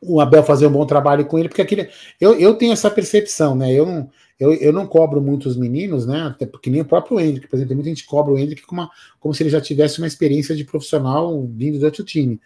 [0.00, 1.88] O Abel fazer um bom trabalho com ele, porque aquele.
[2.20, 3.72] Eu, eu tenho essa percepção, né?
[3.72, 4.10] Eu não,
[4.42, 6.22] eu, eu não cobro muito os meninos, né?
[6.22, 8.90] Até porque nem o próprio Hendrick, por exemplo, muita gente cobra o Hendrick como, uma,
[9.20, 12.40] como se ele já tivesse uma experiência de profissional vindo do outro time.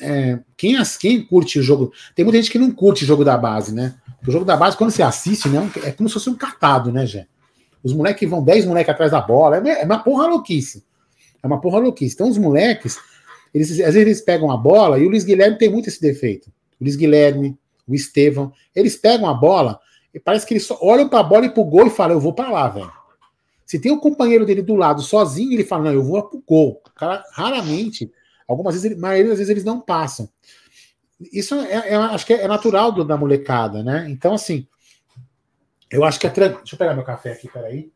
[0.00, 1.92] É, quem, quem curte o jogo.
[2.14, 3.96] Tem muita gente que não curte o jogo da base, né?
[4.24, 7.04] O jogo da base, quando você assiste, né, é como se fosse um catado, né,
[7.04, 7.26] Jé?
[7.82, 10.84] Os moleques vão 10 moleques atrás da bola, é uma porra louquice.
[11.42, 12.14] É uma porra louquice.
[12.14, 12.96] Então, os moleques,
[13.52, 16.48] eles, às vezes eles pegam a bola, e o Luiz Guilherme tem muito esse defeito.
[16.78, 19.80] O Luiz Guilherme, o Estevão, eles pegam a bola
[20.18, 22.32] parece que eles só olham para a bola e pro gol e falam, eu vou
[22.32, 22.90] para lá, velho.
[23.64, 26.42] Se tem o um companheiro dele do lado sozinho, ele fala, não, eu vou pro
[26.44, 26.82] gol.
[26.84, 28.10] O cara, raramente,
[28.48, 30.28] algumas vezes, maioria das vezes eles não passam
[31.32, 34.06] isso é, é, acho que é natural do, da molecada, né?
[34.08, 34.66] Então, assim,
[35.90, 36.30] eu acho que é.
[36.30, 37.90] Deixa eu pegar meu café aqui, peraí.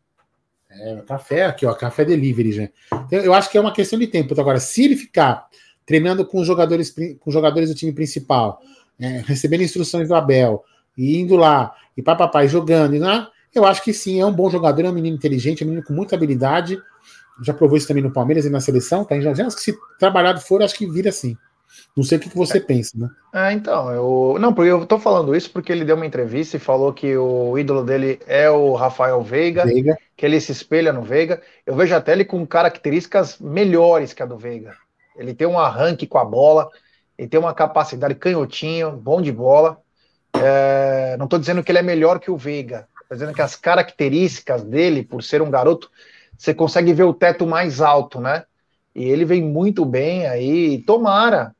[0.68, 2.68] É, meu café aqui, ó, café delivery, já.
[2.92, 4.32] Então, eu acho que é uma questão de tempo.
[4.32, 5.48] Então, agora, se ele ficar
[5.86, 8.60] treinando com os jogadores, com jogadores do time principal,
[8.98, 10.64] é, recebendo instruções do Abel,
[10.96, 14.50] e indo lá, e papai jogando, e lá, eu acho que sim, é um bom
[14.50, 16.78] jogador, é um menino inteligente, é um menino com muita habilidade.
[17.42, 19.20] Já provou isso também no Palmeiras e na seleção, tá?
[19.20, 21.36] Já, já se trabalhado for, acho que vira assim.
[21.96, 23.08] Não sei o que, você pensa, né?
[23.32, 24.36] É, então, eu.
[24.40, 27.56] Não, porque eu tô falando isso porque ele deu uma entrevista e falou que o
[27.58, 31.40] ídolo dele é o Rafael Veiga, Veiga, que ele se espelha no Veiga.
[31.66, 34.76] Eu vejo até ele com características melhores que a do Veiga.
[35.16, 36.68] Ele tem um arranque com a bola,
[37.16, 39.80] ele tem uma capacidade canhotinho, bom de bola.
[40.42, 43.56] É, não estou dizendo que ele é melhor que o Veiga, estou dizendo que as
[43.56, 45.90] características dele, por ser um garoto,
[46.36, 48.44] você consegue ver o teto mais alto, né?
[48.94, 50.82] E ele vem muito bem aí.
[50.82, 51.54] Tomara.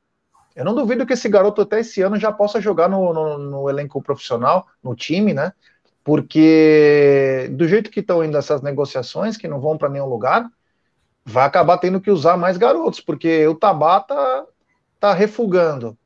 [0.54, 3.68] Eu não duvido que esse garoto até esse ano já possa jogar no, no, no
[3.68, 5.52] elenco profissional, no time, né?
[6.04, 10.48] Porque do jeito que estão indo essas negociações, que não vão para nenhum lugar,
[11.24, 14.46] vai acabar tendo que usar mais garotos, porque o Tabata
[15.00, 15.96] tá refugando.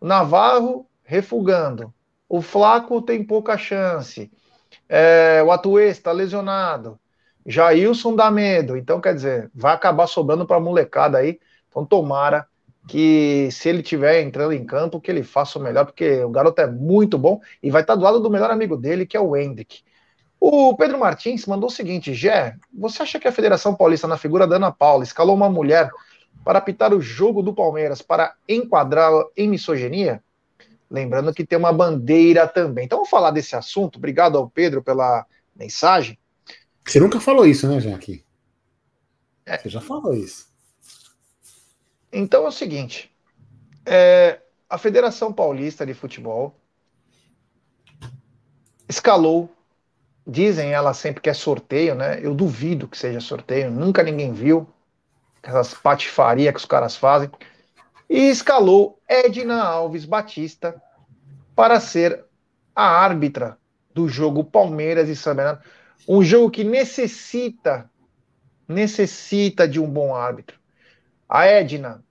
[0.00, 1.92] O Navarro refugando.
[2.28, 4.30] O Flaco tem pouca chance.
[4.88, 6.98] É, o Atuê está lesionado.
[7.46, 8.76] Jailson dá medo.
[8.76, 11.40] Então, quer dizer, vai acabar sobrando para a molecada aí.
[11.68, 12.46] Então, tomara
[12.86, 16.60] que se ele tiver entrando em campo, que ele faça o melhor, porque o garoto
[16.60, 19.36] é muito bom e vai estar do lado do melhor amigo dele, que é o
[19.36, 19.82] Hendrick.
[20.40, 24.46] O Pedro Martins mandou o seguinte: Gé, você acha que a Federação Paulista, na figura
[24.46, 25.90] da Ana Paula, escalou uma mulher
[26.44, 30.22] para apitar o jogo do Palmeiras para enquadrá-la em misoginia?
[30.90, 32.86] Lembrando que tem uma bandeira também.
[32.86, 33.96] Então vamos falar desse assunto.
[33.96, 36.18] Obrigado ao Pedro pela mensagem.
[36.84, 38.24] Você nunca falou isso, né, Jaque?
[39.44, 39.58] É.
[39.58, 40.48] Você já falou isso.
[42.12, 43.14] Então é o seguinte:
[43.84, 46.54] é, a Federação Paulista de Futebol
[48.88, 49.54] escalou.
[50.30, 52.20] Dizem ela sempre que é sorteio, né?
[52.22, 54.68] Eu duvido que seja sorteio, nunca ninguém viu
[55.42, 57.30] essas patifarias que os caras fazem.
[58.08, 60.80] E escalou Edna Alves Batista
[61.54, 62.24] para ser
[62.74, 63.58] a árbitra
[63.92, 65.62] do jogo Palmeiras e São Bernardo.
[66.06, 67.90] Um jogo que necessita,
[68.66, 70.58] necessita de um bom árbitro.
[71.28, 72.02] A Edna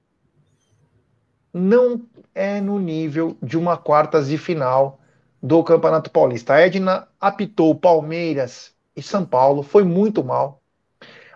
[1.54, 5.00] não é no nível de uma quartas de final
[5.42, 6.54] do Campeonato Paulista.
[6.54, 10.62] A Edna apitou Palmeiras e São Paulo, foi muito mal.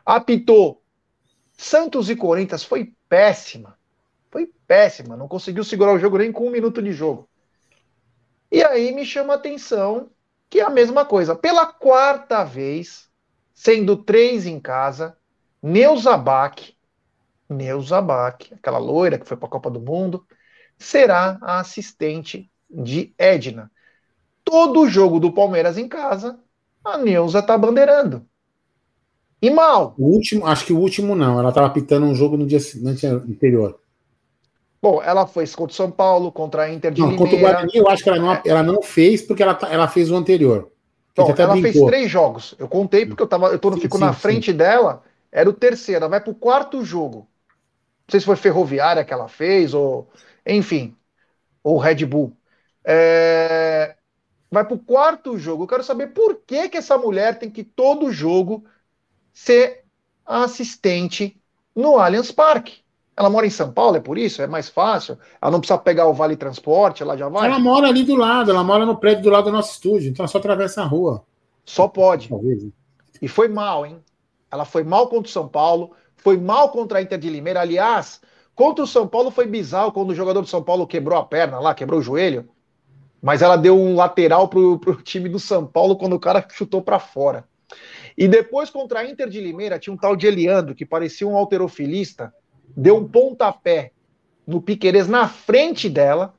[0.06, 0.84] Apitou
[1.58, 3.78] Santos e Corinthians, foi péssima.
[4.72, 7.28] Péssima, não conseguiu segurar o jogo nem com um minuto de jogo.
[8.50, 10.10] E aí me chama a atenção
[10.50, 11.36] que é a mesma coisa.
[11.36, 13.10] Pela quarta vez,
[13.54, 15.18] sendo três em casa,
[15.62, 16.74] Neuza Bach,
[17.50, 20.26] Neuza Bach, aquela loira que foi para a Copa do Mundo,
[20.78, 23.70] será a assistente de Edna
[24.42, 26.40] todo jogo do Palmeiras em casa,
[26.82, 28.26] a Neuza tá bandeirando.
[29.42, 29.96] E mal.
[29.98, 31.38] O último, acho que o último não.
[31.38, 32.60] Ela estava pitando um jogo no dia
[33.28, 33.81] anterior.
[34.82, 37.32] Bom, ela foi contra o São Paulo, contra a Inter de não, Limeira.
[37.32, 39.88] Contra o Guarani, eu acho que ela não, ela não fez porque ela, tá, ela
[39.88, 40.72] fez o anterior.
[41.16, 41.72] Bom, ela brincou.
[41.72, 42.56] fez três jogos.
[42.58, 44.58] Eu contei porque eu tava, eu tô, sim, fico sim, na frente sim.
[44.58, 45.04] dela.
[45.32, 46.02] Era o terceiro.
[46.02, 47.20] Ela vai pro quarto jogo.
[47.20, 50.10] Não sei se foi Ferroviária que ela fez ou,
[50.46, 50.96] enfim,
[51.64, 52.36] ou Red Bull.
[52.84, 53.96] É
[54.52, 55.64] vai para o quarto jogo.
[55.64, 58.66] Eu quero saber por que, que essa mulher tem que todo jogo
[59.34, 59.86] ser
[60.26, 61.42] assistente
[61.74, 62.82] no Allianz Parque.
[63.16, 64.42] Ela mora em São Paulo, é por isso?
[64.42, 65.18] É mais fácil?
[65.42, 67.48] Ela não precisa pegar o Vale Transporte, ela já vai?
[67.48, 70.24] Ela mora ali do lado, ela mora no prédio do lado do nosso estúdio, então
[70.24, 71.24] ela só atravessa a rua.
[71.66, 72.30] Só pode.
[72.30, 72.66] Talvez.
[73.22, 73.98] E foi mal, hein?
[74.50, 77.62] Ela foi mal contra o São Paulo, foi mal contra a Inter de Limeira.
[77.62, 78.22] Aliás,
[78.56, 81.60] contra o São Paulo foi bizarro quando o jogador do São Paulo quebrou a perna
[81.60, 82.50] lá, quebrou o joelho
[83.22, 86.82] mas ela deu um lateral pro, pro time do São Paulo quando o cara chutou
[86.82, 87.46] para fora.
[88.18, 91.38] E depois contra a Inter de Limeira tinha um tal de Eliandro que parecia um
[91.38, 92.34] alterofilista,
[92.76, 93.92] deu um pontapé
[94.46, 96.34] no Piqueires na frente dela.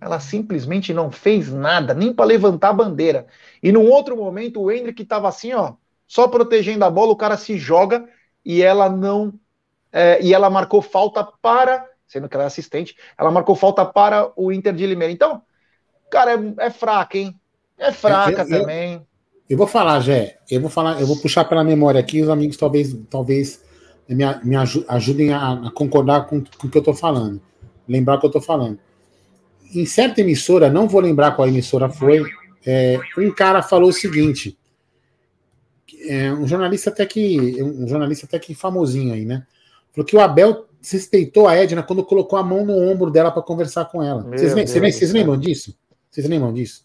[0.00, 3.26] Ela simplesmente não fez nada, nem para levantar a bandeira.
[3.62, 5.74] E num outro momento o Hendrick estava assim, ó,
[6.06, 8.06] só protegendo a bola, o cara se joga
[8.44, 9.32] e ela não
[9.92, 14.30] é, e ela marcou falta para, sendo que ela é assistente, ela marcou falta para
[14.36, 15.12] o Inter de Limeira.
[15.12, 15.42] Então,
[16.10, 17.38] Cara, é, é fraca, hein?
[17.78, 18.94] É fraca eu, eu, também.
[18.94, 19.06] Eu,
[19.50, 20.38] eu, vou falar, Jé.
[20.50, 23.62] Eu vou falar, eu vou puxar pela memória aqui, os amigos talvez, talvez
[24.14, 24.56] me, me
[24.88, 27.40] ajudem a, a concordar com, com o que eu tô falando.
[27.88, 28.78] Lembrar o que eu tô falando.
[29.74, 32.24] Em certa emissora, não vou lembrar qual emissora foi,
[32.64, 34.58] é, um cara falou o seguinte.
[36.08, 37.62] É, um jornalista até que.
[37.62, 39.46] Um jornalista até que famosinho aí, né?
[39.92, 43.42] Falou que o Abel respeitou a Edna quando colocou a mão no ombro dela para
[43.42, 44.22] conversar com ela.
[44.22, 45.76] Vocês, vocês lembram disso?
[46.10, 46.84] Vocês lembram disso?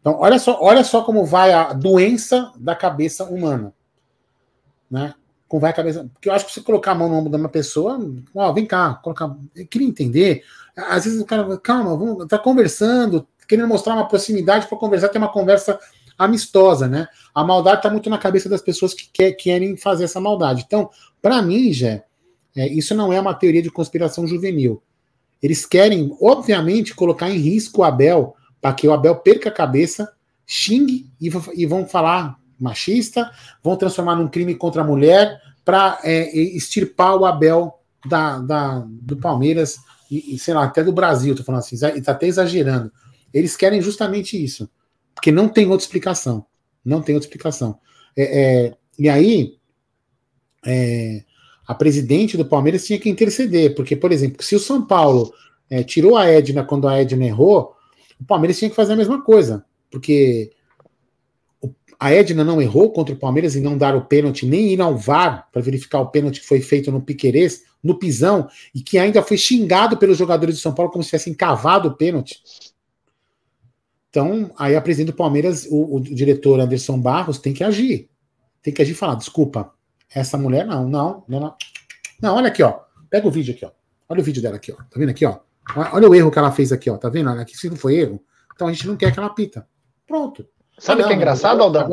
[0.00, 3.72] Então, olha só, olha só como vai a doença da cabeça humana.
[4.90, 5.14] Né?
[5.48, 6.08] Como vai a cabeça.
[6.12, 7.98] Porque eu acho que você colocar a mão no ombro de uma pessoa,
[8.34, 9.36] ó, vem cá, colocar.
[9.54, 10.42] Eu queria entender.
[10.76, 15.18] Às vezes o cara, calma, vamos, tá conversando, querendo mostrar uma proximidade para conversar, ter
[15.18, 15.78] uma conversa
[16.18, 17.08] amistosa, né?
[17.34, 20.64] A maldade está muito na cabeça das pessoas que quer, querem fazer essa maldade.
[20.66, 20.90] Então,
[21.20, 22.02] para mim, já,
[22.56, 24.82] é, isso não é uma teoria de conspiração juvenil.
[25.42, 30.10] Eles querem, obviamente, colocar em risco o Abel, para que o Abel perca a cabeça,
[30.46, 33.30] xingue e, e vão falar machista,
[33.62, 39.16] vão transformar num crime contra a mulher para é, extirpar o Abel da, da, do
[39.16, 39.76] Palmeiras
[40.10, 42.92] e, e, sei lá, até do Brasil, tô falando assim, está até exagerando.
[43.34, 44.70] Eles querem justamente isso,
[45.14, 46.46] porque não tem outra explicação.
[46.84, 47.78] Não tem outra explicação.
[48.16, 49.56] É, é, e aí,
[50.64, 51.24] é,
[51.66, 55.34] a presidente do Palmeiras tinha que interceder, porque, por exemplo, se o São Paulo
[55.68, 57.74] é, tirou a Edna quando a Edna errou,
[58.20, 60.52] o Palmeiras tinha que fazer a mesma coisa, porque
[61.98, 64.96] a Edna não errou contra o Palmeiras e não dar o pênalti, nem ir ao
[64.96, 69.22] VAR para verificar o pênalti que foi feito no Piquerez, no pisão, e que ainda
[69.22, 72.40] foi xingado pelos jogadores de São Paulo como se tivessem cavado o pênalti.
[74.10, 78.08] Então, aí a presidente do Palmeiras, o, o diretor Anderson Barros, tem que agir.
[78.62, 79.72] Tem que agir e falar: desculpa,
[80.12, 81.54] essa mulher não, não, não, não.
[82.20, 82.80] Não, olha aqui, ó.
[83.10, 83.70] Pega o vídeo aqui, ó.
[84.08, 84.76] Olha o vídeo dela aqui, ó.
[84.76, 85.38] Tá vendo aqui, ó?
[85.92, 86.96] Olha o erro que ela fez aqui, ó.
[86.96, 87.28] Tá vendo?
[87.28, 88.22] Aqui se não foi erro.
[88.54, 89.68] Então a gente não quer que ela pita.
[90.06, 90.48] Pronto.
[90.78, 91.88] Sabe o que é engraçado, Aldão?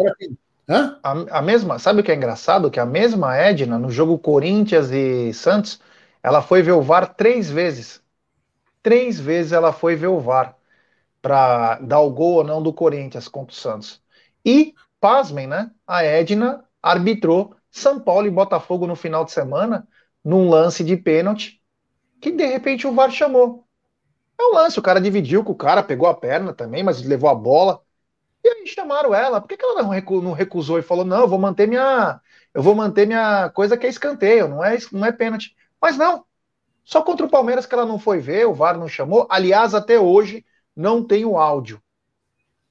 [0.67, 0.99] Hã?
[1.03, 2.71] A, a, mesma, sabe o que é engraçado?
[2.71, 5.79] Que a mesma Edna, no jogo Corinthians e Santos,
[6.21, 8.01] ela foi ver o VAR três vezes.
[8.81, 10.55] três vezes ela foi ver o VAR
[11.21, 14.01] para dar o gol ou não do Corinthians contra o Santos.
[14.45, 15.71] E, pasmem, né?
[15.87, 19.87] A Edna arbitrou São Paulo e Botafogo no final de semana
[20.23, 21.61] num lance de pênalti
[22.21, 23.67] que de repente o VAR chamou.
[24.39, 27.29] É um lance, o cara dividiu com o cara, pegou a perna também, mas levou
[27.29, 27.82] a bola.
[28.43, 29.39] E aí chamaram ela.
[29.39, 32.19] Por que, que ela não recusou e falou: não, eu vou manter minha.
[32.53, 35.55] Eu vou manter minha coisa que é escanteio, não é, não é pênalti.
[35.81, 36.23] Mas não.
[36.83, 39.25] Só contra o Palmeiras que ela não foi ver, o VAR não chamou.
[39.29, 41.81] Aliás, até hoje não tem o áudio.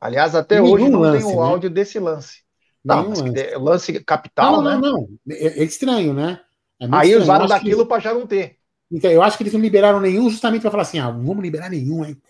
[0.00, 1.48] Aliás, até Nenhum hoje não lance, tem o né?
[1.48, 2.42] áudio desse lance.
[2.84, 3.56] Não, lance.
[3.56, 4.76] lance capital, não, não, né?
[4.76, 6.40] Não, não, é, é estranho, né?
[6.80, 7.22] É aí estranho.
[7.22, 7.88] usaram daquilo que...
[7.88, 8.58] para já não ter.
[8.90, 11.70] Então, eu acho que eles não liberaram nenhum justamente para falar assim, ah, vamos liberar
[11.70, 12.20] nenhum, hein?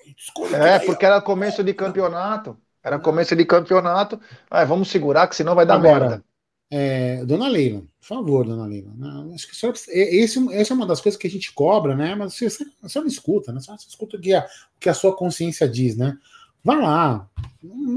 [0.55, 2.57] é, porque era começo de campeonato.
[2.83, 4.21] Era começo de campeonato.
[4.51, 6.25] Ah, vamos segurar, que senão vai dar Agora, merda.
[6.71, 8.91] É, dona Leila, por favor, dona Leila.
[8.97, 11.95] Não, acho que só, é, esse, essa é uma das coisas que a gente cobra,
[11.95, 12.15] né?
[12.15, 12.49] Mas você,
[12.81, 13.61] você não escuta, né?
[13.61, 14.41] Você escuta o que, a,
[14.77, 16.17] o que a sua consciência diz, né?
[16.65, 17.29] Vá lá.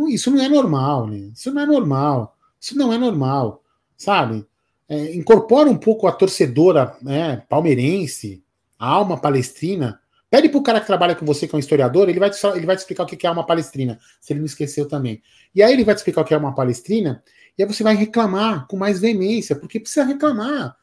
[0.10, 1.32] Isso não é normal, né?
[1.34, 2.36] Isso não é normal.
[2.60, 3.64] Isso não é normal,
[3.96, 4.46] sabe?
[4.90, 8.44] É, incorpora um pouco a torcedora né, palmeirense,
[8.78, 10.00] a alma palestrina.
[10.36, 12.66] Pede pro cara que trabalha com você, que é um historiador, ele vai te, ele
[12.66, 15.22] vai te explicar o que é alma palestrina, se ele não esqueceu também.
[15.56, 17.24] E aí ele vai te explicar o que é uma palestrina,
[17.58, 20.76] e aí você vai reclamar com mais veemência, porque precisa reclamar.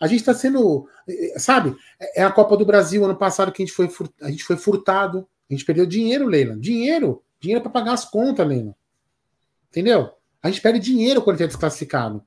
[0.00, 0.88] A gente está sendo.
[1.36, 1.76] Sabe?
[2.16, 3.88] É a Copa do Brasil ano passado que a gente foi,
[4.20, 5.24] a gente foi furtado.
[5.48, 6.56] A gente perdeu dinheiro, Leila.
[6.56, 7.22] Dinheiro.
[7.38, 8.74] Dinheiro para pagar as contas, Leila.
[9.70, 10.10] Entendeu?
[10.42, 12.26] A gente perde dinheiro quando é desclassificado.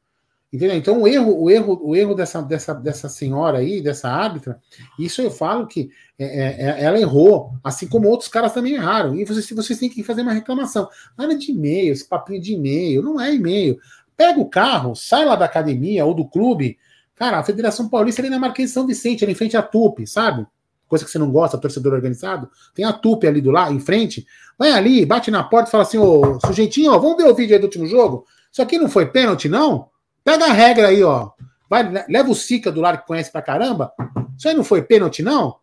[0.51, 0.75] Entendeu?
[0.75, 4.59] Então o erro, o erro, o erro dessa, dessa, dessa senhora aí, dessa árbitra,
[4.97, 9.15] isso eu falo que é, é, é, ela errou, assim como outros caras também erraram.
[9.15, 10.89] E vocês, vocês têm que fazer uma reclamação.
[11.15, 13.77] Nada de e-mail, esse papinho de e-mail, não é e-mail.
[14.17, 16.79] Pega o carro, sai lá da academia ou do clube.
[17.15, 20.07] Cara, a Federação Paulista ali na Marquês de São Vicente, ali em frente à TUP,
[20.07, 20.47] sabe?
[20.87, 22.49] Coisa que você não gosta, torcedor organizado.
[22.73, 24.25] Tem a TUP ali do lado, em frente.
[24.57, 27.53] Vai ali, bate na porta e fala assim: ô sujeitinho, ó, vamos ver o vídeo
[27.53, 28.25] aí do último jogo?
[28.51, 29.89] Isso aqui não foi pênalti, não?
[30.23, 31.31] Pega a regra aí, ó.
[31.69, 33.93] Vai, leva o Sica do lado que conhece pra caramba.
[34.37, 35.57] Isso aí não foi pênalti, não?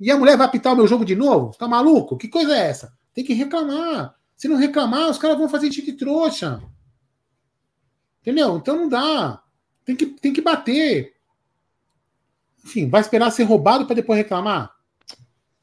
[0.00, 1.56] E a mulher vai apitar o meu jogo de novo?
[1.56, 2.16] Tá maluco?
[2.16, 2.92] Que coisa é essa?
[3.14, 4.14] Tem que reclamar.
[4.36, 6.60] Se não reclamar, os caras vão fazer de trouxa.
[8.20, 8.56] Entendeu?
[8.56, 9.40] Então não dá.
[9.84, 11.12] Tem que, tem que bater.
[12.64, 14.72] Enfim, vai esperar ser roubado para depois reclamar?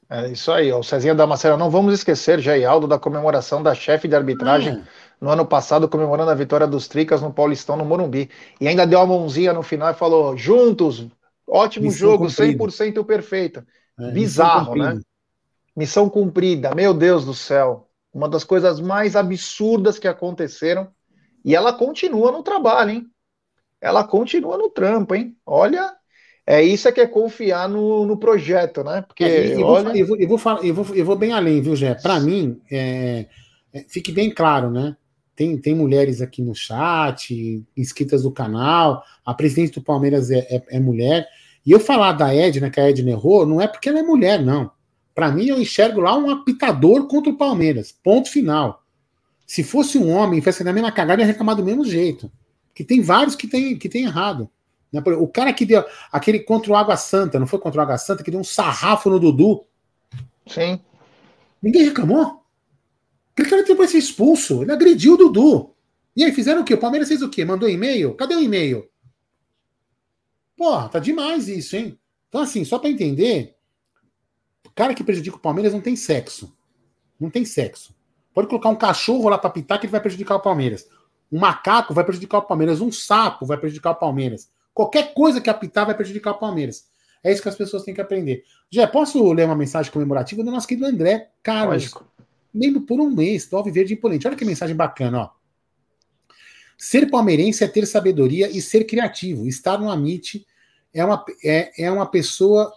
[0.09, 0.79] É isso aí, ó.
[0.79, 4.81] O Cezinha Damasceno, não vamos esquecer, Jair Aldo, da comemoração da chefe de arbitragem.
[4.81, 8.29] Ah no ano passado, comemorando a vitória dos Tricas no Paulistão, no Morumbi.
[8.59, 11.07] E ainda deu uma mãozinha no final e falou: juntos,
[11.47, 12.63] ótimo missão jogo, cumprida.
[12.65, 13.63] 100% perfeito.
[13.99, 15.01] É, Bizarro, missão né?
[15.75, 17.87] Missão cumprida, meu Deus do céu.
[18.13, 20.87] Uma das coisas mais absurdas que aconteceram.
[21.45, 23.07] E ela continua no trabalho, hein?
[23.79, 25.37] Ela continua no trampo, hein?
[25.45, 25.93] Olha,
[26.45, 29.03] é isso é que é confiar no, no projeto, né?
[29.03, 29.85] Porque, é, eu, olha...
[29.85, 31.93] vou, eu, vou, eu, vou falar, eu, vou, eu vou bem além, viu, Jé?
[31.93, 33.27] Para mim, é,
[33.71, 34.97] é, fique bem claro, né?
[35.39, 39.05] Tem, tem mulheres aqui no chat, inscritas do canal.
[39.25, 41.25] A presidente do Palmeiras é, é, é mulher.
[41.65, 44.43] E eu falar da Edna, que a Edna errou, não é porque ela é mulher,
[44.43, 44.69] não.
[45.15, 47.89] Para mim, eu enxergo lá um apitador contra o Palmeiras.
[48.03, 48.83] Ponto final.
[49.47, 52.29] Se fosse um homem, fosse na mesma cagada, ia reclamar do mesmo jeito.
[52.75, 54.49] Que tem vários que tem, que tem errado.
[54.91, 55.01] Né?
[55.17, 58.25] O cara que deu aquele contra o Água Santa, não foi contra o Água Santa,
[58.25, 59.63] que deu um sarrafo no Dudu.
[60.45, 60.81] Sim.
[61.63, 62.38] Ninguém reclamou?
[63.39, 64.63] Aquele cara depois ser expulso.
[64.63, 65.73] Ele agrediu o Dudu.
[66.13, 66.73] E aí, fizeram o quê?
[66.73, 67.45] O Palmeiras fez o quê?
[67.45, 68.13] Mandou e-mail?
[68.15, 68.89] Cadê o e-mail?
[70.57, 71.97] Porra, tá demais isso, hein?
[72.27, 73.55] Então, assim, só para entender,
[74.65, 76.53] o cara que prejudica o Palmeiras não tem sexo.
[77.17, 77.95] Não tem sexo.
[78.33, 80.85] Pode colocar um cachorro lá pra pitar que ele vai prejudicar o Palmeiras.
[81.31, 82.81] Um macaco vai prejudicar o Palmeiras.
[82.81, 84.51] Um sapo vai prejudicar o Palmeiras.
[84.73, 86.89] Qualquer coisa que apitar vai prejudicar o Palmeiras.
[87.23, 88.43] É isso que as pessoas têm que aprender.
[88.69, 91.83] Já posso ler uma mensagem comemorativa do nosso querido André Carlos.
[91.83, 92.18] Lógico
[92.53, 94.27] membro por um mês do Alviverde Imponente.
[94.27, 95.29] Olha que mensagem bacana, ó.
[96.77, 99.45] Ser palmeirense é ter sabedoria e ser criativo.
[99.45, 100.45] Estar no Amit
[100.93, 102.71] é uma, é, é uma pessoa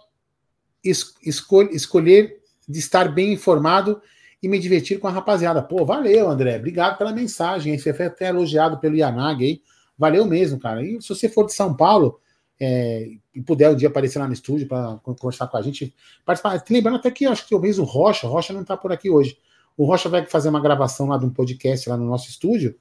[0.83, 4.01] es, escol, escolher de estar bem informado
[4.41, 5.63] e me divertir com a rapaziada.
[5.63, 6.57] Pô, valeu, André.
[6.57, 7.77] Obrigado pela mensagem.
[7.77, 9.61] Você foi até elogiado pelo Yanag aí.
[9.97, 10.83] Valeu mesmo, cara.
[10.83, 12.19] E se você for de São Paulo
[12.59, 15.95] é, e puder um dia aparecer lá no estúdio para conversar com a gente,
[16.25, 16.61] participar.
[16.69, 19.37] Lembrando até que acho que talvez o Rocha, Rocha não está por aqui hoje.
[19.77, 22.75] O Rocha vai fazer uma gravação lá de um podcast lá no nosso estúdio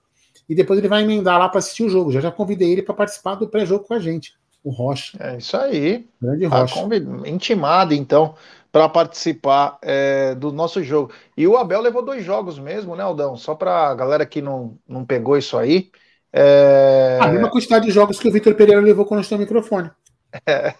[0.48, 2.12] e depois ele vai emendar lá para assistir o jogo.
[2.12, 4.34] Já já convidei ele para participar do pré-jogo com a gente,
[4.64, 5.16] o Rocha.
[5.20, 6.06] É isso aí.
[6.20, 6.88] Grande tá Rocha.
[6.88, 8.34] Tá intimado, então,
[8.70, 11.12] para participar é, do nosso jogo.
[11.36, 13.36] E o Abel levou dois jogos mesmo, né, Aldão?
[13.36, 15.90] Só para a galera que não, não pegou isso aí.
[16.32, 17.18] É...
[17.20, 19.90] A mesma quantidade de jogos que o Vitor Pereira levou quando estou no microfone.
[20.46, 20.74] É.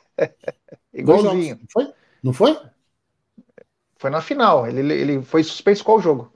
[0.95, 1.59] Igualzinho.
[1.61, 1.93] Não foi?
[2.23, 2.59] Não foi?
[4.03, 4.67] Foi na final.
[4.67, 6.33] Ele, ele foi suspenso qual jogo?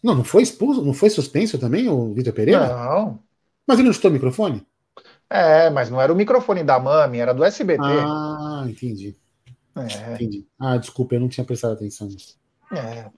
[0.00, 2.68] Não, não foi expulso, não foi suspenso também o Vitor Pereira?
[2.68, 3.18] Não.
[3.66, 4.64] Mas ele não chutou o microfone?
[5.28, 7.82] É, mas não era o microfone da Mami, era do SBT.
[7.82, 9.16] Ah, entendi.
[9.74, 10.14] É.
[10.14, 10.46] Entendi.
[10.56, 12.38] Ah, desculpa, eu não tinha prestado atenção nisso.
[12.70, 13.10] É.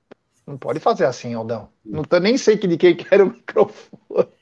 [0.46, 1.68] Não pode fazer assim, Aldão.
[1.84, 3.92] Não tô, nem sei que de quem que era o microfone.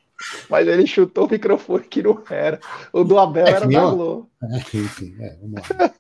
[0.48, 2.60] Mas ele chutou o microfone que não era.
[2.92, 4.30] O do Abel é era da Globo.
[4.44, 5.94] É, enfim, é, vamos lá.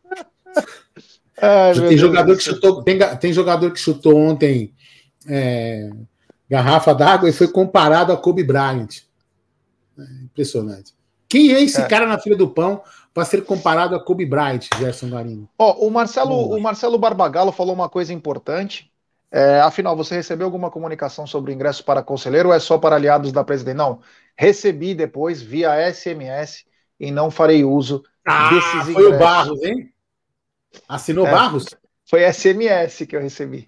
[1.88, 4.72] tem, jogador que chutou, tem, tem jogador que chutou ontem
[5.28, 5.90] é,
[6.48, 9.02] garrafa d'água e foi comparado a Kobe Bryant.
[9.98, 10.92] É impressionante.
[11.28, 11.86] Quem é esse é.
[11.86, 12.82] cara na fila do pão
[13.12, 15.48] para ser comparado a Kobe Bryant, Gerson Garino?
[15.58, 18.90] Ó, o Marcelo, o Marcelo Barbagallo falou uma coisa importante.
[19.30, 22.94] É, afinal, você recebeu alguma comunicação sobre o ingresso para conselheiro ou é só para
[22.94, 23.76] aliados da presidente?
[23.76, 24.00] Não,
[24.36, 26.64] recebi depois via SMS
[27.00, 28.94] e não farei uso ah, desses ingressos.
[28.94, 29.92] Foi o Barros, hein?
[30.88, 31.66] Assinou é, Barros?
[32.08, 33.66] Foi SMS que eu recebi.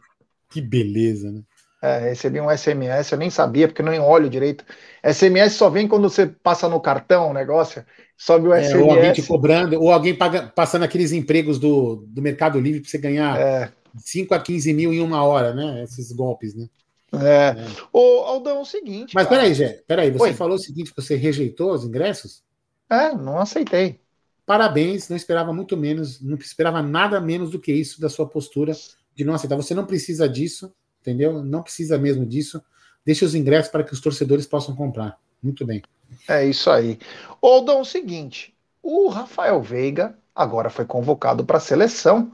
[0.50, 1.42] Que beleza, né?
[1.82, 4.64] É, recebi um SMS, eu nem sabia, porque não olho direito.
[5.04, 7.84] SMS só vem quando você passa no cartão o negócio,
[8.16, 8.82] sobe o é, SMS.
[8.82, 12.90] Ou alguém te cobrando, ou alguém paga, passando aqueles empregos do, do Mercado Livre para
[12.90, 13.72] você ganhar é.
[13.98, 15.82] 5 a 15 mil em uma hora, né?
[15.84, 16.66] Esses golpes, né?
[17.12, 17.50] É.
[17.50, 17.66] é.
[17.92, 19.14] Ô, Aldão, é o seguinte.
[19.14, 19.40] Mas cara.
[19.40, 20.34] peraí, Gé, peraí, você Oi.
[20.34, 22.42] falou o seguinte: você rejeitou os ingressos?
[22.90, 24.00] É, não aceitei.
[24.46, 28.72] Parabéns, não esperava muito menos, não esperava nada menos do que isso da sua postura
[29.14, 29.56] de não aceitar.
[29.56, 30.72] Você não precisa disso
[31.06, 31.44] entendeu?
[31.44, 32.60] Não precisa mesmo disso.
[33.04, 35.16] Deixe os ingressos para que os torcedores possam comprar.
[35.40, 35.82] Muito bem.
[36.26, 36.98] É isso aí.
[37.40, 42.32] Oldão, é o seguinte: o Rafael Veiga agora foi convocado para a seleção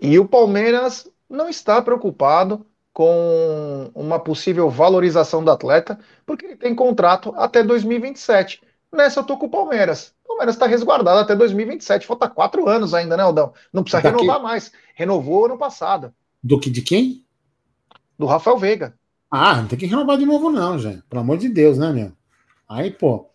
[0.00, 6.74] e o Palmeiras não está preocupado com uma possível valorização do atleta, porque ele tem
[6.74, 8.62] contrato até 2027.
[8.92, 10.12] Nessa eu tô com o Palmeiras.
[10.40, 12.06] Palmeiras está resguardado até 2027.
[12.06, 13.52] Falta quatro anos ainda, né, Aldão?
[13.72, 14.20] Não precisa Daqui...
[14.20, 14.72] renovar mais.
[14.94, 16.14] Renovou ano passado.
[16.42, 17.24] Do que de quem?
[18.20, 18.94] do Rafael Veiga.
[19.30, 21.02] Ah, não tem que renovar de novo, não, gente.
[21.08, 22.12] Pelo amor de Deus, né, meu?
[22.68, 23.30] Aí, pô.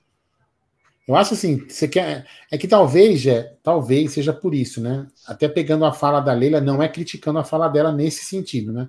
[1.08, 2.28] Eu acho assim, você quer.
[2.52, 5.08] É que talvez, já, talvez seja por isso, né?
[5.28, 8.88] Até pegando a fala da Leila, não é criticando a fala dela nesse sentido, né?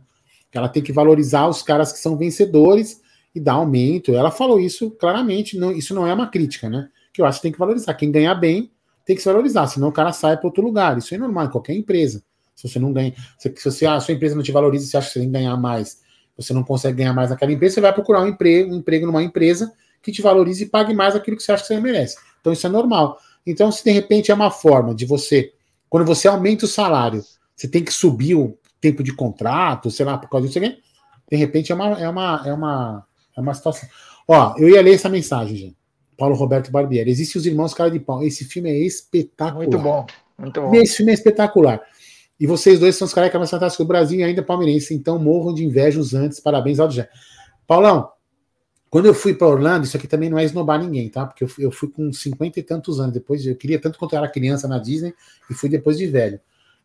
[0.51, 3.01] Que ela tem que valorizar os caras que são vencedores
[3.35, 4.15] e dar aumento.
[4.15, 6.91] Ela falou isso claramente, não, isso não é uma crítica, né?
[7.17, 7.95] Que eu acho que tem que valorizar.
[7.95, 8.71] Quem ganhar bem
[9.07, 10.99] tem que se valorizar, senão o cara sai para outro lugar.
[10.99, 12.23] Isso é normal em qualquer empresa.
[12.55, 15.13] Se você não ganha, se, você, a sua empresa não te valoriza, você acha que
[15.15, 16.03] você tem que ganhar mais,
[16.37, 19.23] você não consegue ganhar mais naquela empresa, você vai procurar um emprego, um emprego numa
[19.23, 22.19] empresa que te valorize e pague mais aquilo que você acha que você merece.
[22.39, 23.19] Então isso é normal.
[23.47, 25.55] Então, se de repente é uma forma de você,
[25.89, 27.23] quando você aumenta o salário,
[27.55, 31.73] você tem que subir o tempo de contrato, sei lá, por causa disso, de repente
[31.73, 33.89] é uma, é uma, é uma, é uma situação.
[34.29, 35.86] Ó, eu ia ler essa mensagem, gente.
[36.17, 37.11] Paulo Roberto Barbieri.
[37.11, 38.23] Existem os Irmãos Cara de Pau.
[38.23, 39.57] Esse filme é espetacular.
[39.57, 40.07] Muito bom.
[40.39, 40.75] Muito bom.
[40.75, 41.81] Esse filme é espetacular.
[42.39, 45.55] E vocês dois são os carecas mais fantásticos do Brasil e ainda palmeirense, então morram
[45.55, 46.39] de inveja os antes.
[46.39, 47.09] Parabéns ao Jé.
[47.67, 48.11] Paulão,
[48.91, 51.27] quando eu fui para Orlando, isso aqui também não é esnobar ninguém, tá?
[51.27, 53.13] Porque eu fui, eu fui com cinquenta e tantos anos.
[53.13, 55.15] Depois eu queria tanto quanto eu era criança na Disney
[55.51, 56.39] e fui depois de velho.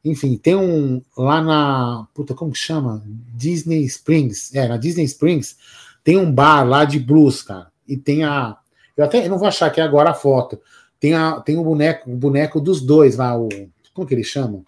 [0.04, 2.08] Enfim, tem um lá na.
[2.14, 3.04] Puta, como que chama?
[3.36, 4.54] Disney Springs.
[4.56, 5.58] É, na Disney Springs
[6.04, 7.68] tem um bar lá de blues, cara.
[7.88, 8.58] E tem a.
[8.96, 10.60] Eu até eu não vou achar aqui agora a foto.
[11.00, 13.50] Tem, a, tem o boneco, o boneco dos dois lá, o.
[13.94, 14.64] Como que eles chamam?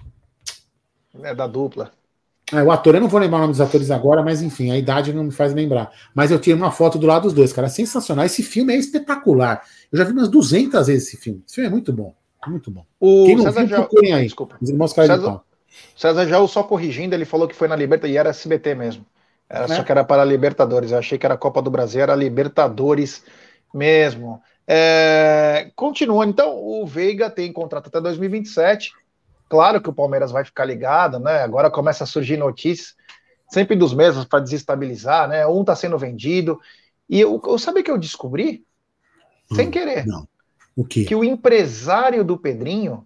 [1.21, 1.91] É da dupla.
[2.51, 4.77] É, o ator, eu não vou lembrar o nome dos atores agora, mas enfim, a
[4.77, 5.91] idade não me faz lembrar.
[6.13, 7.69] Mas eu tirei uma foto do lado dos dois, cara.
[7.69, 8.25] Sensacional.
[8.25, 9.63] Esse filme é espetacular.
[9.91, 11.41] Eu já vi umas 200 vezes esse filme.
[11.47, 12.13] Esse filme é muito bom.
[12.47, 12.85] Muito bom.
[12.99, 13.75] O Quem não César viu, já...
[13.77, 14.23] procurem aí.
[14.25, 14.57] Desculpa.
[14.61, 15.17] Os irmãos César...
[15.17, 15.45] de pau.
[15.95, 19.05] César já só corrigindo, ele falou que foi na Libertadores e era SBT mesmo.
[19.49, 19.67] Era, é.
[19.67, 20.91] Só que era para a Libertadores.
[20.91, 23.23] Eu achei que era Copa do Brasil, era Libertadores
[23.73, 24.41] mesmo.
[24.67, 25.71] É...
[25.75, 28.91] Continuando, então, o Veiga tem contrato até 2027.
[29.49, 31.43] Claro que o Palmeiras vai ficar ligado, né?
[31.43, 32.95] Agora começa a surgir notícias,
[33.49, 35.45] sempre dos mesmos para desestabilizar, né?
[35.45, 36.59] Um está sendo vendido.
[37.09, 38.65] E eu, eu sabe que eu descobri?
[39.51, 40.05] Hum, sem querer.
[40.05, 40.27] Não.
[40.75, 41.05] O quê?
[41.05, 43.05] Que o empresário do Pedrinho,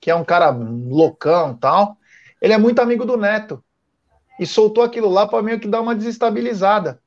[0.00, 1.96] que é um cara loucão tal,
[2.40, 3.62] ele é muito amigo do Neto.
[4.38, 7.00] E soltou aquilo lá para meio que dar uma desestabilizada.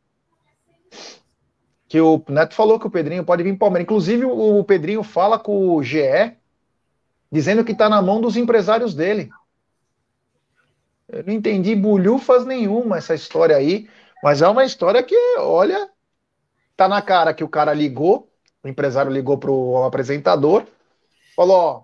[1.90, 3.84] Que o Neto falou que o Pedrinho pode vir para o Palmeiras.
[3.84, 6.38] Inclusive, o Pedrinho fala com o GE
[7.32, 9.30] dizendo que está na mão dos empresários dele.
[11.08, 13.90] Eu não entendi bulhufas nenhuma essa história aí,
[14.24, 15.90] mas é uma história que, olha,
[16.78, 18.32] tá na cara que o cara ligou,
[18.64, 20.66] o empresário ligou pro apresentador,
[21.36, 21.84] falou, ó,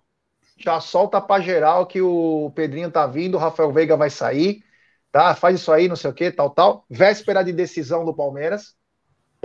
[0.57, 4.63] já solta pra geral que o Pedrinho tá vindo, o Rafael Veiga vai sair,
[5.11, 5.35] tá?
[5.35, 6.85] Faz isso aí, não sei o que, tal, tal.
[6.89, 8.75] Véspera de decisão do Palmeiras,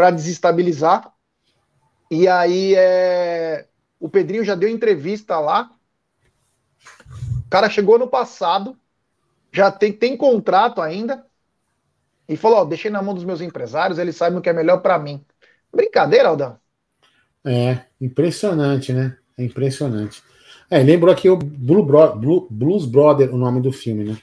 [0.01, 1.13] para desestabilizar.
[2.11, 3.67] E aí é...
[4.01, 5.71] o Pedrinho já deu entrevista lá,
[7.47, 8.75] o cara chegou no passado
[9.53, 11.27] já tem, tem contrato ainda,
[12.27, 14.79] e falou: Ó, deixei na mão dos meus empresários, eles sabem o que é melhor
[14.79, 15.23] para mim.
[15.75, 16.57] Brincadeira, Aldão.
[17.45, 19.17] É, impressionante, né?
[19.37, 20.23] É impressionante.
[20.71, 24.19] É, lembrou aqui o Blue Bro, Blue, Blues Brother, o nome do filme, né?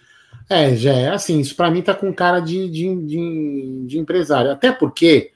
[0.50, 4.52] É, já é assim, isso para mim tá com cara de, de, de, de empresário.
[4.52, 5.34] Até porque,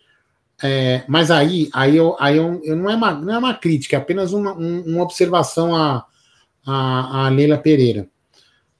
[0.64, 3.96] é, mas aí, aí, eu, aí eu, eu, não, é uma, não é uma crítica,
[3.96, 6.06] é apenas uma, um, uma observação a,
[6.66, 8.08] a, a Leila Pereira.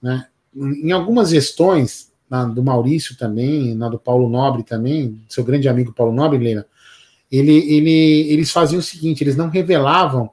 [0.02, 0.28] Né?
[0.56, 5.94] Em algumas gestões, na do Maurício também, na do Paulo Nobre também, seu grande amigo
[5.94, 6.66] Paulo Nobre, Leila,
[7.32, 10.30] ele, ele, eles faziam o seguinte: eles não revelavam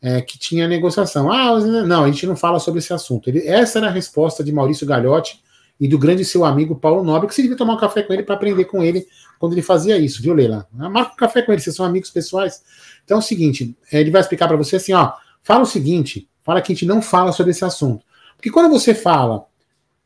[0.00, 1.30] é, que tinha negociação.
[1.30, 3.28] Ah, não, a gente não fala sobre esse assunto.
[3.28, 5.42] Ele, essa era a resposta de Maurício Gagliotti
[5.78, 8.22] e do grande seu amigo Paulo Nobre, que você devia tomar um café com ele
[8.22, 9.06] para aprender com ele
[9.40, 10.68] quando ele fazia isso, viu, Leila?
[10.70, 12.62] Marca um café com ele, vocês são amigos pessoais.
[13.02, 16.60] Então é o seguinte: ele vai explicar para você assim: ó, fala o seguinte, fala
[16.60, 18.04] que a gente não fala sobre esse assunto.
[18.36, 19.46] Porque quando você fala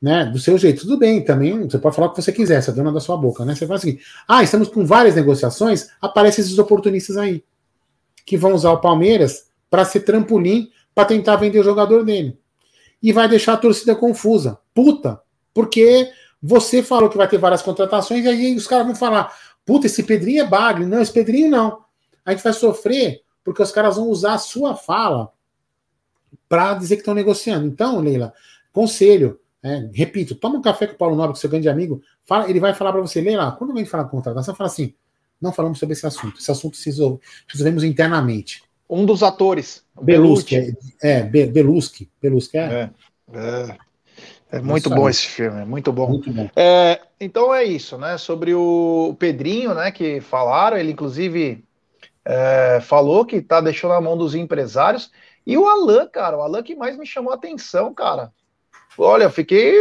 [0.00, 2.70] né, do seu jeito, tudo bem, também você pode falar o que você quiser, você
[2.70, 3.56] é dona da sua boca, né?
[3.56, 7.42] Você fala assim: ah, estamos com várias negociações, aparecem esses oportunistas aí,
[8.24, 12.38] que vão usar o Palmeiras para ser trampolim para tentar vender o jogador dele.
[13.02, 14.58] E vai deixar a torcida confusa.
[14.72, 15.20] Puta,
[15.52, 16.08] porque
[16.46, 19.34] você falou que vai ter várias contratações, e aí os caras vão falar:
[19.64, 20.84] puta, esse Pedrinho é bagre.
[20.84, 21.82] Não, esse Pedrinho não.
[22.22, 25.32] A gente vai sofrer porque os caras vão usar a sua fala
[26.46, 27.66] para dizer que estão negociando.
[27.66, 28.34] Então, Leila,
[28.72, 32.02] conselho, é, repito, toma um café com o Paulo Nobre, que é seu grande amigo,
[32.26, 34.94] fala, ele vai falar para você, Leila, quando a gente falar de contratação, fala assim,
[35.40, 38.62] não falamos sobre esse assunto, esse assunto se resolvemos internamente.
[38.88, 39.82] Um dos atores.
[40.00, 40.56] Beluski.
[41.02, 42.10] É, é Beluski.
[42.20, 42.62] Beluski, é.
[42.62, 42.90] É,
[43.32, 43.78] é,
[44.56, 46.08] é muito bom esse filme, é muito bom.
[46.08, 46.48] Muito bom.
[46.56, 48.18] É, então é isso, né?
[48.18, 49.90] Sobre o Pedrinho, né?
[49.90, 51.64] Que falaram, ele inclusive
[52.24, 55.10] é, falou que tá deixando na mão dos empresários.
[55.46, 58.32] E o Alan, cara, o Alan que mais me chamou a atenção, cara.
[58.96, 59.74] Olha, eu fiquei.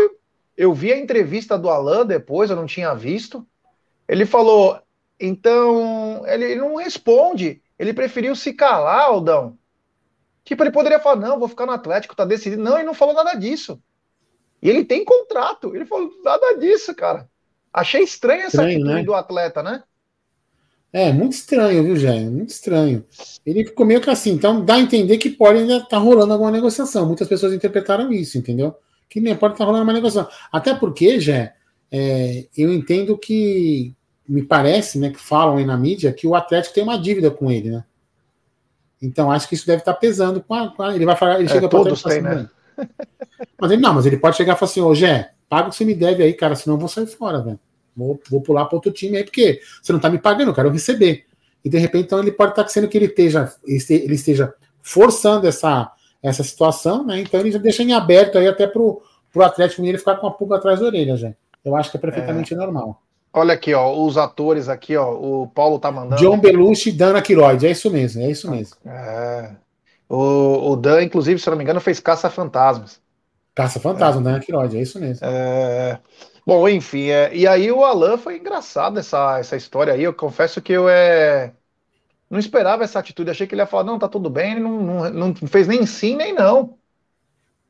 [0.56, 3.46] Eu vi a entrevista do Alan depois, eu não tinha visto.
[4.08, 4.80] Ele falou,
[5.20, 9.58] então, ele não responde ele preferiu se calar, Aldão.
[10.44, 12.62] Tipo, ele poderia falar, não, vou ficar no Atlético, tá decidido.
[12.62, 13.82] Não, ele não falou nada disso.
[14.64, 15.76] E ele tem contrato.
[15.76, 17.30] Ele falou nada disso, cara.
[17.72, 19.04] Achei estranha essa estranho, atitude né?
[19.04, 19.84] do atleta, né?
[20.94, 22.22] É, muito estranho, viu, Jé?
[22.22, 23.04] Muito estranho.
[23.46, 26.32] Ele ficou meio que assim, então dá a entender que pode ainda estar tá rolando
[26.32, 27.06] alguma negociação.
[27.06, 28.74] Muitas pessoas interpretaram isso, entendeu?
[29.10, 30.32] Que nem pode estar tá rolando uma negociação.
[30.50, 31.56] Até porque, Jé,
[31.92, 33.94] é, eu entendo que
[34.30, 37.52] me parece, né, que falam aí na mídia, que o Atlético tem uma dívida com
[37.52, 37.84] ele, né?
[39.02, 40.74] Então acho que isso deve estar pesando com a.
[40.74, 42.50] Com a ele vai falar, ele é, chega todos para assim, né?
[43.60, 45.76] Mas ele não, mas ele pode chegar e falar assim, ô Gé, paga o que
[45.76, 47.60] você me deve aí, cara, senão eu vou sair fora, velho.
[47.96, 50.70] Vou, vou pular para outro time aí, porque você não tá me pagando, eu quero
[50.70, 51.26] receber.
[51.64, 55.92] E de repente, então, ele pode estar sendo que ele esteja, ele esteja forçando essa,
[56.22, 57.22] essa situação, né?
[57.22, 59.02] Então ele já deixa em aberto aí até pro,
[59.32, 61.34] pro Atlético ele ficar com a pulga atrás da orelha, já.
[61.64, 62.58] Eu acho que é perfeitamente é.
[62.58, 63.02] normal.
[63.32, 66.22] Olha aqui, ó, os atores aqui, ó, o Paulo tá mandando.
[66.22, 68.76] John Belushi e Dana Quiroid, é isso mesmo, é isso mesmo.
[68.86, 69.52] É.
[70.10, 73.02] O, o Dan, inclusive, se não me engano, fez Caça Fantasmas.
[73.56, 74.24] Caça Fantasma, é.
[74.24, 75.26] Dana Quiroid, é isso mesmo.
[75.26, 76.00] É...
[76.46, 77.34] Bom, enfim, é...
[77.36, 80.04] e aí o Alan foi engraçado essa, essa história aí.
[80.04, 81.54] Eu confesso que eu é...
[82.30, 83.32] não esperava essa atitude.
[83.32, 85.86] Achei que ele ia falar, não, tá tudo bem, ele não, não, não fez nem
[85.86, 86.78] sim, nem não.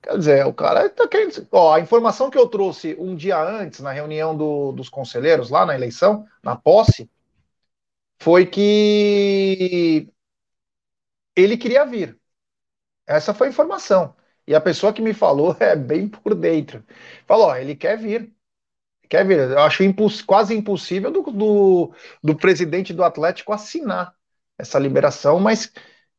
[0.01, 1.47] Quer dizer, o cara tá querendo.
[1.49, 5.65] Ó, a informação que eu trouxe um dia antes, na reunião do, dos conselheiros, lá
[5.65, 7.09] na eleição, na posse,
[8.19, 10.09] foi que
[11.35, 12.17] ele queria vir.
[13.07, 14.15] Essa foi a informação.
[14.47, 16.83] E a pessoa que me falou é bem por dentro.
[17.27, 18.33] Falou: ó, ele quer vir.
[19.09, 19.39] Quer vir.
[19.39, 24.15] Eu acho imposs quase impossível do, do, do presidente do Atlético assinar
[24.57, 25.71] essa liberação, mas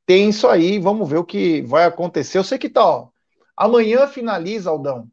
[0.06, 0.78] tem isso aí.
[0.78, 2.38] Vamos ver o que vai acontecer.
[2.38, 3.10] Eu sei que tá, ó,
[3.56, 5.10] Amanhã finaliza, Aldão,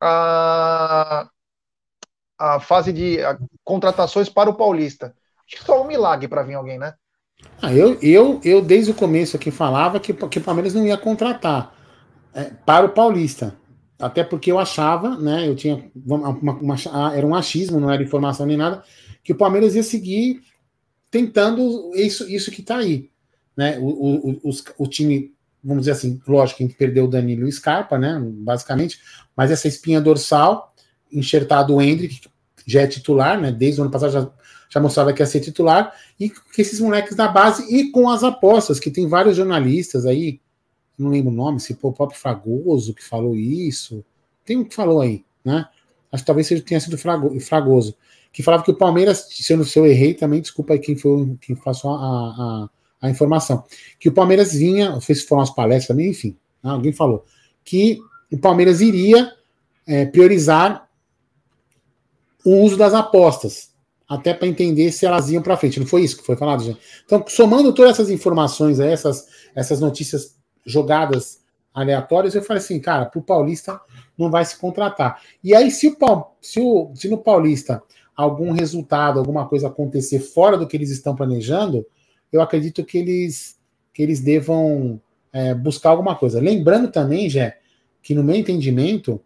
[0.00, 1.28] a,
[2.38, 5.14] a fase de a, contratações para o Paulista.
[5.46, 6.94] Acho que só um milagre para vir alguém, né?
[7.60, 10.96] Ah, eu, eu, eu, desde o começo aqui, falava que, que o Palmeiras não ia
[10.96, 11.74] contratar
[12.34, 13.56] é, para o Paulista.
[13.98, 15.46] Até porque eu achava, né?
[15.46, 15.88] Eu tinha.
[16.04, 16.76] Uma, uma,
[17.14, 18.82] era um achismo, não era informação nem nada,
[19.22, 20.42] que o Palmeiras ia seguir
[21.08, 23.10] tentando isso, isso que está aí.
[23.56, 23.78] Né?
[23.78, 25.32] O, o, o, time
[25.62, 28.98] vamos dizer assim, lógico que perdeu o Danilo Scarpa, né, basicamente,
[29.36, 30.74] mas essa espinha dorsal,
[31.12, 32.20] enxertado o Hendrick,
[32.66, 34.30] já é titular, né, desde o ano passado já,
[34.72, 38.22] já mostrava que ia ser titular, e com esses moleques da base e com as
[38.24, 40.40] apostas, que tem vários jornalistas aí,
[40.98, 44.04] não lembro o nome, se foi o próprio Fragoso que falou isso,
[44.44, 45.66] tem um que falou aí, né,
[46.10, 47.94] acho que talvez seja, tenha sido Fragoso,
[48.32, 51.36] que falava que o Palmeiras, se eu, se eu errei também, desculpa aí quem foi
[51.40, 52.70] quem passou a, a
[53.02, 53.64] a informação.
[53.98, 57.26] Que o Palmeiras vinha, se foram as palestras também, enfim, né, alguém falou,
[57.64, 57.98] que
[58.30, 59.32] o Palmeiras iria
[59.84, 60.88] é, priorizar
[62.44, 63.71] o uso das apostas,
[64.12, 65.80] até para entender se elas iam para frente.
[65.80, 66.78] Não foi isso que foi falado, gente?
[67.06, 70.36] Então, somando todas essas informações, essas, essas notícias
[70.66, 71.40] jogadas
[71.72, 73.80] aleatórias, eu falei assim, cara, para o Paulista
[74.18, 75.22] não vai se contratar.
[75.42, 77.82] E aí, se, o, se, o, se no Paulista
[78.14, 81.86] algum resultado, alguma coisa acontecer fora do que eles estão planejando,
[82.30, 83.58] eu acredito que eles,
[83.94, 85.00] que eles devam
[85.32, 86.38] é, buscar alguma coisa.
[86.38, 87.58] Lembrando também, Jé,
[88.02, 89.18] que no meu entendimento,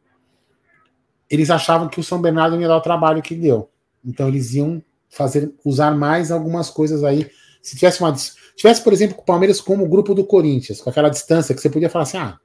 [1.28, 3.68] eles achavam que o São Bernardo ia dar o trabalho que deu.
[4.06, 7.28] Então eles iam fazer usar mais algumas coisas aí.
[7.60, 8.14] Se tivesse uma
[8.54, 11.68] tivesse, por exemplo, o Palmeiras como o grupo do Corinthians, com aquela distância que você
[11.68, 12.38] podia falar assim: "Ah,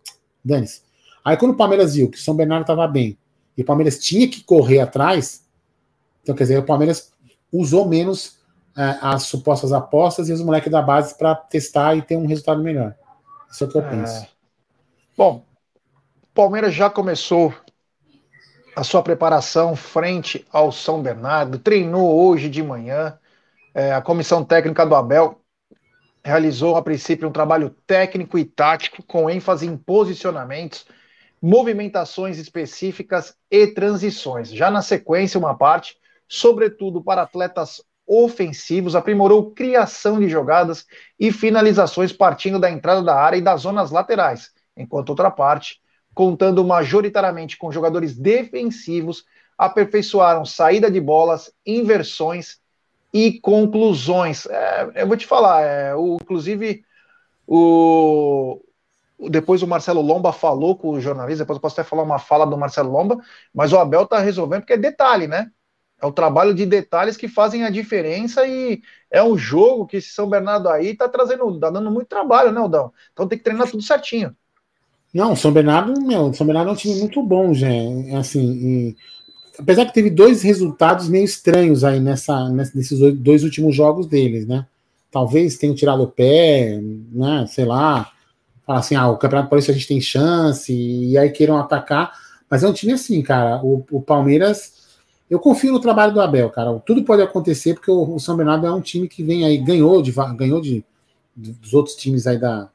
[0.43, 0.82] dane-se".
[1.24, 3.18] Aí quando o Palmeiras viu que o São Bernardo estava bem
[3.55, 5.45] e o Palmeiras tinha que correr atrás,
[6.24, 7.14] então quer dizer, o Palmeiras
[7.51, 8.39] usou menos
[8.76, 12.64] é, as supostas apostas e os moleques da base para testar e ter um resultado
[12.64, 12.95] melhor.
[13.51, 13.89] Isso é o que eu é...
[13.89, 14.28] penso.
[15.18, 15.45] Bom,
[16.24, 17.53] o Palmeiras já começou
[18.76, 23.18] a sua preparação frente ao São Bernardo, treinou hoje de manhã.
[23.74, 25.42] É, a comissão técnica do Abel
[26.24, 30.86] realizou, a princípio, um trabalho técnico e tático com ênfase em posicionamentos,
[31.42, 34.50] movimentações específicas e transições.
[34.50, 35.98] Já na sequência, uma parte,
[36.28, 40.86] sobretudo para atletas ofensivos, aprimorou criação de jogadas
[41.20, 45.82] e finalizações partindo da entrada da área e das zonas laterais, enquanto outra parte
[46.22, 49.26] contando majoritariamente com jogadores defensivos,
[49.58, 52.60] aperfeiçoaram saída de bolas, inversões
[53.12, 54.46] e conclusões.
[54.46, 56.86] É, eu vou te falar, é, o, inclusive,
[57.48, 58.62] o,
[59.32, 62.46] depois o Marcelo Lomba falou com o jornalista, depois eu posso até falar uma fala
[62.46, 63.18] do Marcelo Lomba,
[63.52, 65.50] mas o Abel está resolvendo porque é detalhe, né?
[66.00, 70.10] É o trabalho de detalhes que fazem a diferença e é um jogo que esse
[70.10, 72.94] São Bernardo aí tá trazendo, tá dando muito trabalho, né, Aldão?
[73.12, 74.36] Então tem que treinar tudo certinho.
[75.14, 77.68] Não, São Bernardo, meu, São Bernardo é um time muito bom, já.
[78.18, 78.95] Assim, e,
[79.59, 84.66] apesar que teve dois resultados meio estranhos aí nessa, nesses dois últimos jogos deles, né?
[85.12, 86.80] Talvez tenham tirado o pé,
[87.12, 87.45] né?
[87.47, 88.12] Sei lá,
[88.66, 92.14] falar assim, ah, o Campeonato Paulista a gente tem chance, e aí queiram atacar.
[92.49, 93.62] Mas é um time assim, cara.
[93.64, 94.74] O, o Palmeiras,
[95.30, 96.74] eu confio no trabalho do Abel, cara.
[96.86, 100.01] Tudo pode acontecer, porque o, o São Bernardo é um time que vem aí, ganhou
[100.01, 100.86] de ganhou de,
[101.36, 102.70] dos outros times aí da.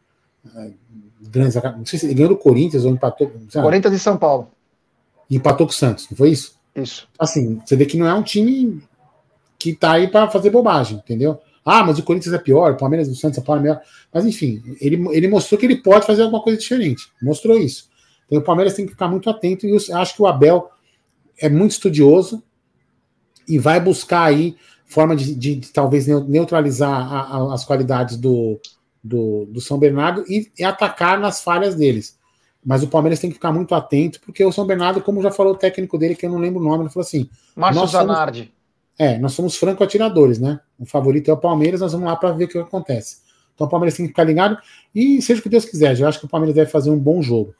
[1.20, 3.32] Não sei se ele ganhou do Corinthians ou empatou.
[3.52, 4.50] Corinthians e São Paulo.
[5.28, 6.56] E empatou com o Santos, não foi isso?
[6.74, 7.08] Isso.
[7.18, 8.82] Assim, você vê que não é um time
[9.58, 11.40] que tá aí para fazer bobagem, entendeu?
[11.64, 13.80] Ah, mas o Corinthians é pior, o Palmeiras, o Santos, o Paulo é melhor.
[14.12, 17.08] Mas enfim, ele, ele mostrou que ele pode fazer alguma coisa diferente.
[17.20, 17.88] Mostrou isso.
[18.26, 20.70] Então o Palmeiras tem que ficar muito atento e eu acho que o Abel
[21.38, 22.42] é muito estudioso
[23.48, 28.60] e vai buscar aí forma de, de, de talvez neutralizar a, a, as qualidades do,
[29.06, 32.18] do, do São Bernardo e, e, atacar nas falhas deles.
[32.64, 35.52] Mas o Palmeiras tem que ficar muito atento, porque o São Bernardo, como já falou
[35.52, 38.40] o técnico dele, que eu não lembro o nome, ele falou assim: Márcio Zanardi.
[38.40, 38.52] Somos,
[38.98, 40.58] é, nós somos franco-atiradores, né?
[40.78, 43.18] O favorito é o Palmeiras, nós vamos lá para ver o que acontece.
[43.54, 44.58] Então o Palmeiras tem que ficar ligado
[44.94, 45.98] e seja o que Deus quiser.
[45.98, 47.54] Eu acho que o Palmeiras deve fazer um bom jogo.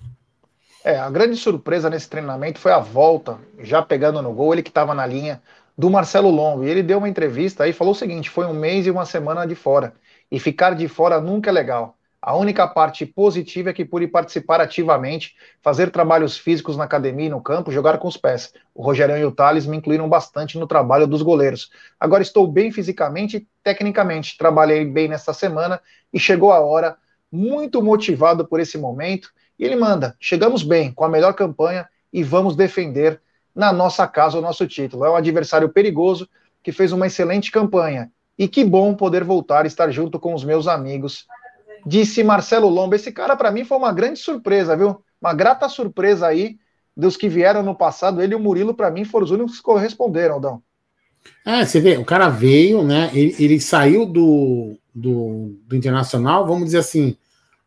[0.84, 4.68] É, a grande surpresa nesse treinamento foi a volta, já pegando no gol, ele que
[4.68, 5.42] estava na linha
[5.76, 6.64] do Marcelo Longo.
[6.64, 9.04] E ele deu uma entrevista aí e falou o seguinte: foi um mês e uma
[9.04, 9.94] semana de fora.
[10.30, 11.96] E ficar de fora nunca é legal.
[12.20, 17.30] A única parte positiva é que pude participar ativamente, fazer trabalhos físicos na academia e
[17.30, 18.52] no campo, jogar com os pés.
[18.74, 21.70] O Rogerão e o Thales me incluíram bastante no trabalho dos goleiros.
[22.00, 24.36] Agora estou bem fisicamente e tecnicamente.
[24.36, 25.80] Trabalhei bem nesta semana
[26.12, 26.96] e chegou a hora,
[27.30, 29.30] muito motivado por esse momento.
[29.56, 33.20] E ele manda: chegamos bem, com a melhor campanha e vamos defender
[33.54, 35.04] na nossa casa o nosso título.
[35.04, 36.28] É um adversário perigoso
[36.60, 40.44] que fez uma excelente campanha e que bom poder voltar e estar junto com os
[40.44, 41.26] meus amigos.
[41.86, 42.96] Disse Marcelo Lomba.
[42.96, 45.00] Esse cara, para mim, foi uma grande surpresa, viu?
[45.20, 46.56] Uma grata surpresa aí
[46.96, 48.20] dos que vieram no passado.
[48.20, 50.62] Ele e o Murilo, para mim, foram os únicos que corresponderam, Aldão.
[51.44, 53.10] É, você vê, o cara veio, né?
[53.14, 57.16] Ele, ele saiu do, do, do, Internacional, vamos dizer assim,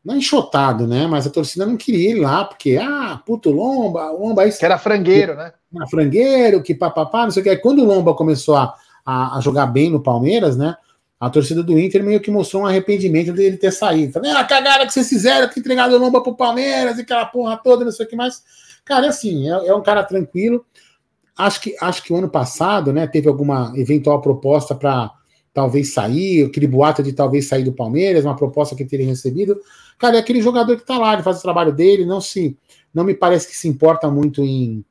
[0.03, 1.07] não enxotado, né?
[1.07, 4.47] Mas a torcida não queria ir lá, porque, ah, puto Lomba, Lomba.
[4.47, 5.53] Isso, que era frangueiro, né?
[5.75, 7.49] Era frangueiro, que papapá, não sei o que.
[7.49, 8.75] Aí, quando o Lomba começou a
[9.09, 10.75] a, a, jogar bem no Palmeiras, né?
[11.19, 14.13] A torcida do Inter meio que mostrou um arrependimento dele ter saído.
[14.13, 17.25] Falei, ah, a cagada que vocês fizeram, que entregaram o lomba pro Palmeiras e aquela
[17.25, 18.43] porra toda, não sei o que mais.
[18.85, 20.63] Cara, é assim, é, é, um cara tranquilo.
[21.35, 25.11] Acho que, acho que o ano passado, né, teve alguma eventual proposta para
[25.53, 29.59] talvez sair, aquele boato de talvez sair do Palmeiras, uma proposta que teria recebido.
[29.97, 32.57] Cara, é aquele jogador que tá lá, ele faz o trabalho dele, não se
[32.93, 34.85] não me parece que se importa muito em,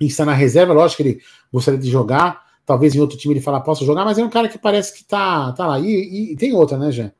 [0.00, 1.20] em estar na reserva, lógico que ele
[1.52, 4.46] gostaria de jogar, Talvez em outro time ele fala, posso jogar, mas é um cara
[4.46, 5.80] que parece que tá, tá lá.
[5.80, 7.12] E, e tem outra, né, Jé?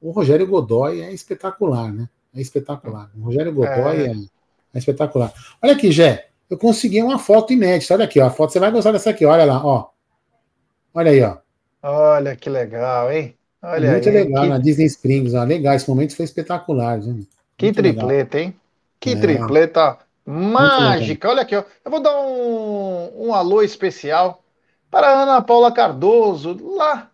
[0.00, 2.08] O Rogério Godoy é espetacular, né?
[2.34, 3.08] É espetacular.
[3.16, 4.06] O Rogério Godoy é.
[4.10, 4.14] é...
[4.74, 5.32] É espetacular.
[5.62, 6.26] Olha aqui, Jé.
[6.50, 7.94] Eu consegui uma foto inédita.
[7.94, 8.26] Olha aqui, ó.
[8.26, 9.24] A foto, você vai gostar dessa aqui.
[9.24, 9.90] Olha lá, ó.
[10.92, 11.36] Olha aí, ó.
[11.82, 13.36] Olha que legal, hein?
[13.62, 14.48] Olha Muito aí, legal que...
[14.48, 15.34] na Disney Springs.
[15.34, 15.44] Ó.
[15.44, 17.00] Legal, esse momento foi espetacular.
[17.00, 17.28] Gente.
[17.56, 18.50] Que Muito tripleta, legal.
[18.50, 18.60] hein?
[18.98, 19.16] Que é.
[19.16, 21.28] tripleta mágica.
[21.28, 21.62] Olha aqui, ó.
[21.84, 24.41] Eu vou dar um, um alô especial
[24.92, 27.10] para a Ana Paula Cardoso, lá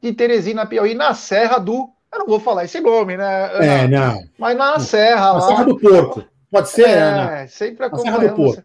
[0.00, 1.90] de Teresina, Piauí, na Serra do.
[2.10, 3.50] Eu não vou falar esse nome, né?
[3.52, 3.64] Ana?
[3.64, 4.24] É, não.
[4.38, 5.40] Mas na Serra na lá.
[5.42, 6.24] Serra do Porco.
[6.50, 7.46] Pode ser, é, Ana.
[7.48, 8.64] sempre acompanhando.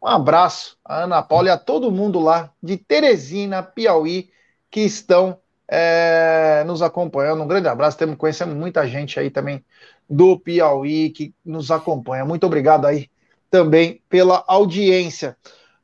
[0.00, 4.30] Um abraço a Ana Paula e a todo mundo lá de Teresina, Piauí,
[4.70, 7.42] que estão é, nos acompanhando.
[7.42, 7.98] Um grande abraço.
[7.98, 9.64] Temos conhecendo muita gente aí também
[10.08, 12.24] do Piauí que nos acompanha.
[12.24, 13.10] Muito obrigado aí
[13.50, 15.36] também pela audiência.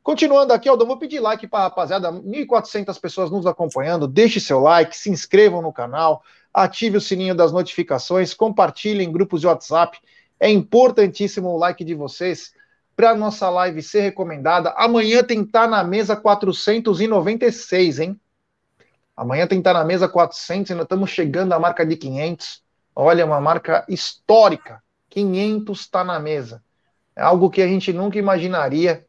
[0.08, 4.58] Continuando aqui, Aldão, vou pedir like para a rapaziada, 1.400 pessoas nos acompanhando, deixe seu
[4.58, 9.98] like, se inscrevam no canal, ative o sininho das notificações, compartilhem em grupos de WhatsApp,
[10.40, 12.54] é importantíssimo o like de vocês
[12.96, 14.70] para nossa live ser recomendada.
[14.78, 18.18] Amanhã tem tá na mesa 496, hein?
[19.14, 22.62] Amanhã tem tá na mesa 400 e nós estamos chegando à marca de 500.
[22.96, 24.82] Olha, uma marca histórica.
[25.10, 26.62] 500 está na mesa.
[27.14, 29.06] É algo que a gente nunca imaginaria.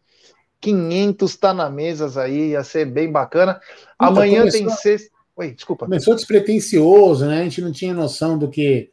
[0.62, 3.60] 500 está na mesa aí, ia ser bem bacana.
[3.98, 5.10] Amanhã começou, tem sexta.
[5.36, 5.86] Oi, desculpa.
[5.86, 7.42] Começou despretensioso, né?
[7.42, 8.90] A gente não tinha noção do que,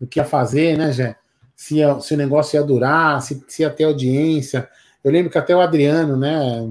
[0.00, 1.16] do que ia fazer, né, Jé?
[1.54, 4.68] Se, se o negócio ia durar, se, se ia ter audiência.
[5.04, 6.68] Eu lembro que até o Adriano, né?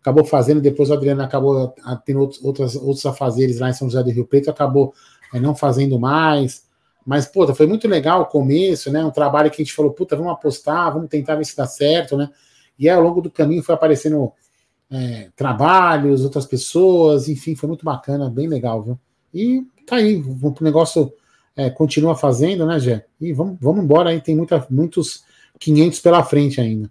[0.00, 1.74] Acabou fazendo, depois o Adriano acabou
[2.06, 4.94] tendo outros, outros, outros afazeres lá em São José do Rio Preto, acabou
[5.34, 6.64] é, não fazendo mais.
[7.04, 9.04] Mas, puta, foi muito legal o começo, né?
[9.04, 12.16] Um trabalho que a gente falou, puta, vamos apostar, vamos tentar ver se dá certo,
[12.16, 12.30] né?
[12.80, 14.32] E aí, ao longo do caminho foi aparecendo
[14.90, 18.98] é, trabalhos, outras pessoas, enfim, foi muito bacana, bem legal, viu?
[19.32, 21.12] E tá aí, o negócio
[21.54, 23.04] é, continua fazendo, né, Gé?
[23.20, 25.24] E vamos, vamos embora aí, tem muita, muitos
[25.58, 26.90] 500 pela frente ainda.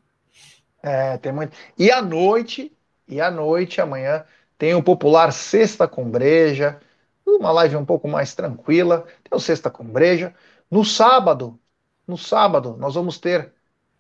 [0.81, 1.57] É, tem muito.
[1.77, 2.71] E à noite,
[3.07, 4.23] e à noite, amanhã,
[4.57, 6.79] tem o popular Sexta com Breja,
[7.25, 9.05] uma live um pouco mais tranquila.
[9.23, 10.33] Tem o Sexta com Breja.
[10.69, 11.59] No sábado,
[12.07, 13.51] no sábado, nós vamos ter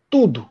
[0.09, 0.49] tudo,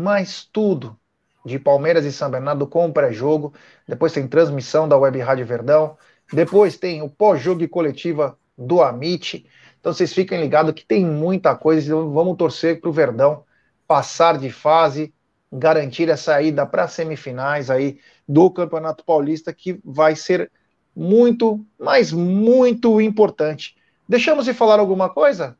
[0.00, 0.96] mais tudo,
[1.44, 3.52] de Palmeiras e São Bernardo com pré-jogo.
[3.86, 5.96] Depois tem transmissão da Web Rádio Verdão.
[6.32, 9.46] Depois tem o pós-jogo e coletiva do Amit.
[9.78, 11.86] Então vocês fiquem ligados que tem muita coisa.
[11.86, 13.44] Então vamos torcer para o Verdão
[13.86, 15.12] passar de fase,
[15.52, 17.98] garantir a saída para semifinais aí
[18.28, 20.50] do Campeonato Paulista, que vai ser
[20.94, 23.74] muito, mas muito importante.
[24.08, 25.56] Deixamos de falar alguma coisa?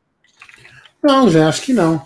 [1.03, 2.01] Não, já acho que não.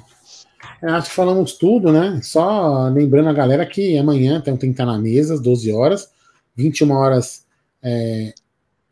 [0.82, 2.20] Eu acho que falamos tudo, né?
[2.22, 6.10] Só lembrando a galera que amanhã tem que estar na mesa, às 12 horas,
[6.56, 7.46] 21 horas,
[7.82, 8.34] é,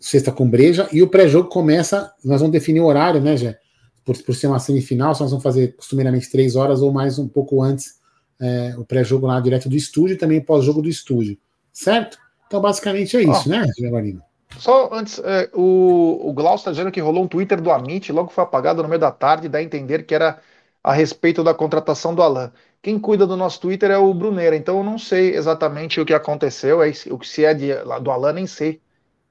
[0.00, 3.58] sexta com breja, e o pré-jogo começa, nós vamos definir o horário, né, Jé?
[4.04, 7.62] Por, por ser uma semifinal, nós vamos fazer costumeiramente três horas ou mais um pouco
[7.62, 8.00] antes
[8.40, 11.38] é, o pré-jogo lá direto do estúdio e também pós-jogo do estúdio,
[11.72, 12.18] certo?
[12.46, 13.48] Então, basicamente é isso, oh.
[13.48, 14.18] né, Giovanni?
[14.58, 18.30] Só antes, é, o, o Glaucio está dizendo que rolou um Twitter do Amit, logo
[18.30, 20.38] foi apagado no meio da tarde, dá a entender que era
[20.82, 22.52] a respeito da contratação do Alan.
[22.80, 26.12] Quem cuida do nosso Twitter é o Bruneira, então eu não sei exatamente o que
[26.12, 28.80] aconteceu, é, o que se é de, do Alan, nem sei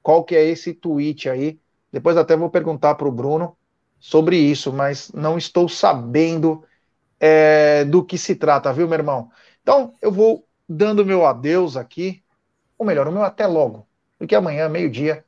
[0.02, 1.58] qual que é esse tweet aí.
[1.92, 3.56] Depois até vou perguntar para o Bruno
[4.00, 6.64] sobre isso, mas não estou sabendo
[7.20, 9.30] é, do que se trata, viu, meu irmão?
[9.62, 12.22] Então, eu vou dando meu adeus aqui,
[12.78, 13.86] ou melhor, o meu até logo
[14.22, 15.24] porque amanhã, meio-dia,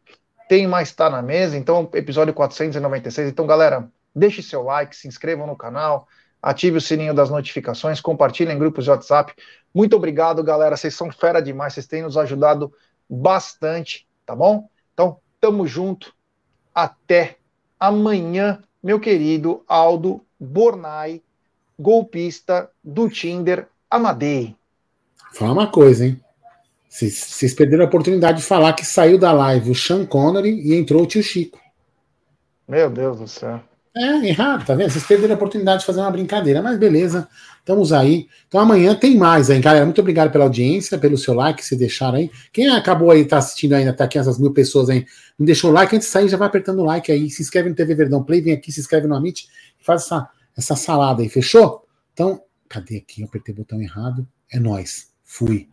[0.48, 3.28] tem mais Tá na Mesa, então, episódio 496.
[3.28, 6.06] Então, galera, deixe seu like, se inscrevam no canal,
[6.42, 9.34] ative o sininho das notificações, compartilhem em grupos de WhatsApp.
[9.74, 10.76] Muito obrigado, galera.
[10.76, 12.72] Vocês são fera demais, vocês têm nos ajudado
[13.08, 14.68] bastante, tá bom?
[14.92, 16.14] Então, tamo junto.
[16.74, 17.36] Até
[17.78, 21.22] amanhã, meu querido Aldo Bornai,
[21.78, 24.54] golpista do Tinder Amadei.
[25.32, 26.20] Fala uma coisa, hein?
[26.88, 31.02] Vocês perderam a oportunidade de falar que saiu da live o Sean Connery e entrou
[31.02, 31.58] o tio Chico.
[32.68, 33.60] Meu Deus do céu.
[33.96, 34.90] É, errado, tá vendo?
[34.90, 37.28] Vocês perderam a oportunidade de fazer uma brincadeira, mas beleza,
[37.60, 38.26] estamos aí.
[38.48, 39.84] Então amanhã tem mais aí, galera.
[39.84, 42.30] Muito obrigado pela audiência, pelo seu like, se deixaram aí.
[42.52, 45.06] Quem acabou aí, tá assistindo ainda, tá aqui essas mil pessoas aí,
[45.38, 47.30] não deixou o like, antes de sair já vai apertando o like aí.
[47.30, 49.46] Se inscreve no TV Verdão Play, vem aqui, se inscreve no Amit
[49.84, 51.86] faz essa, essa salada aí, fechou?
[52.14, 53.20] Então, cadê aqui?
[53.20, 54.26] Eu apertei o botão errado.
[54.50, 55.12] É nós.
[55.22, 55.68] Fui.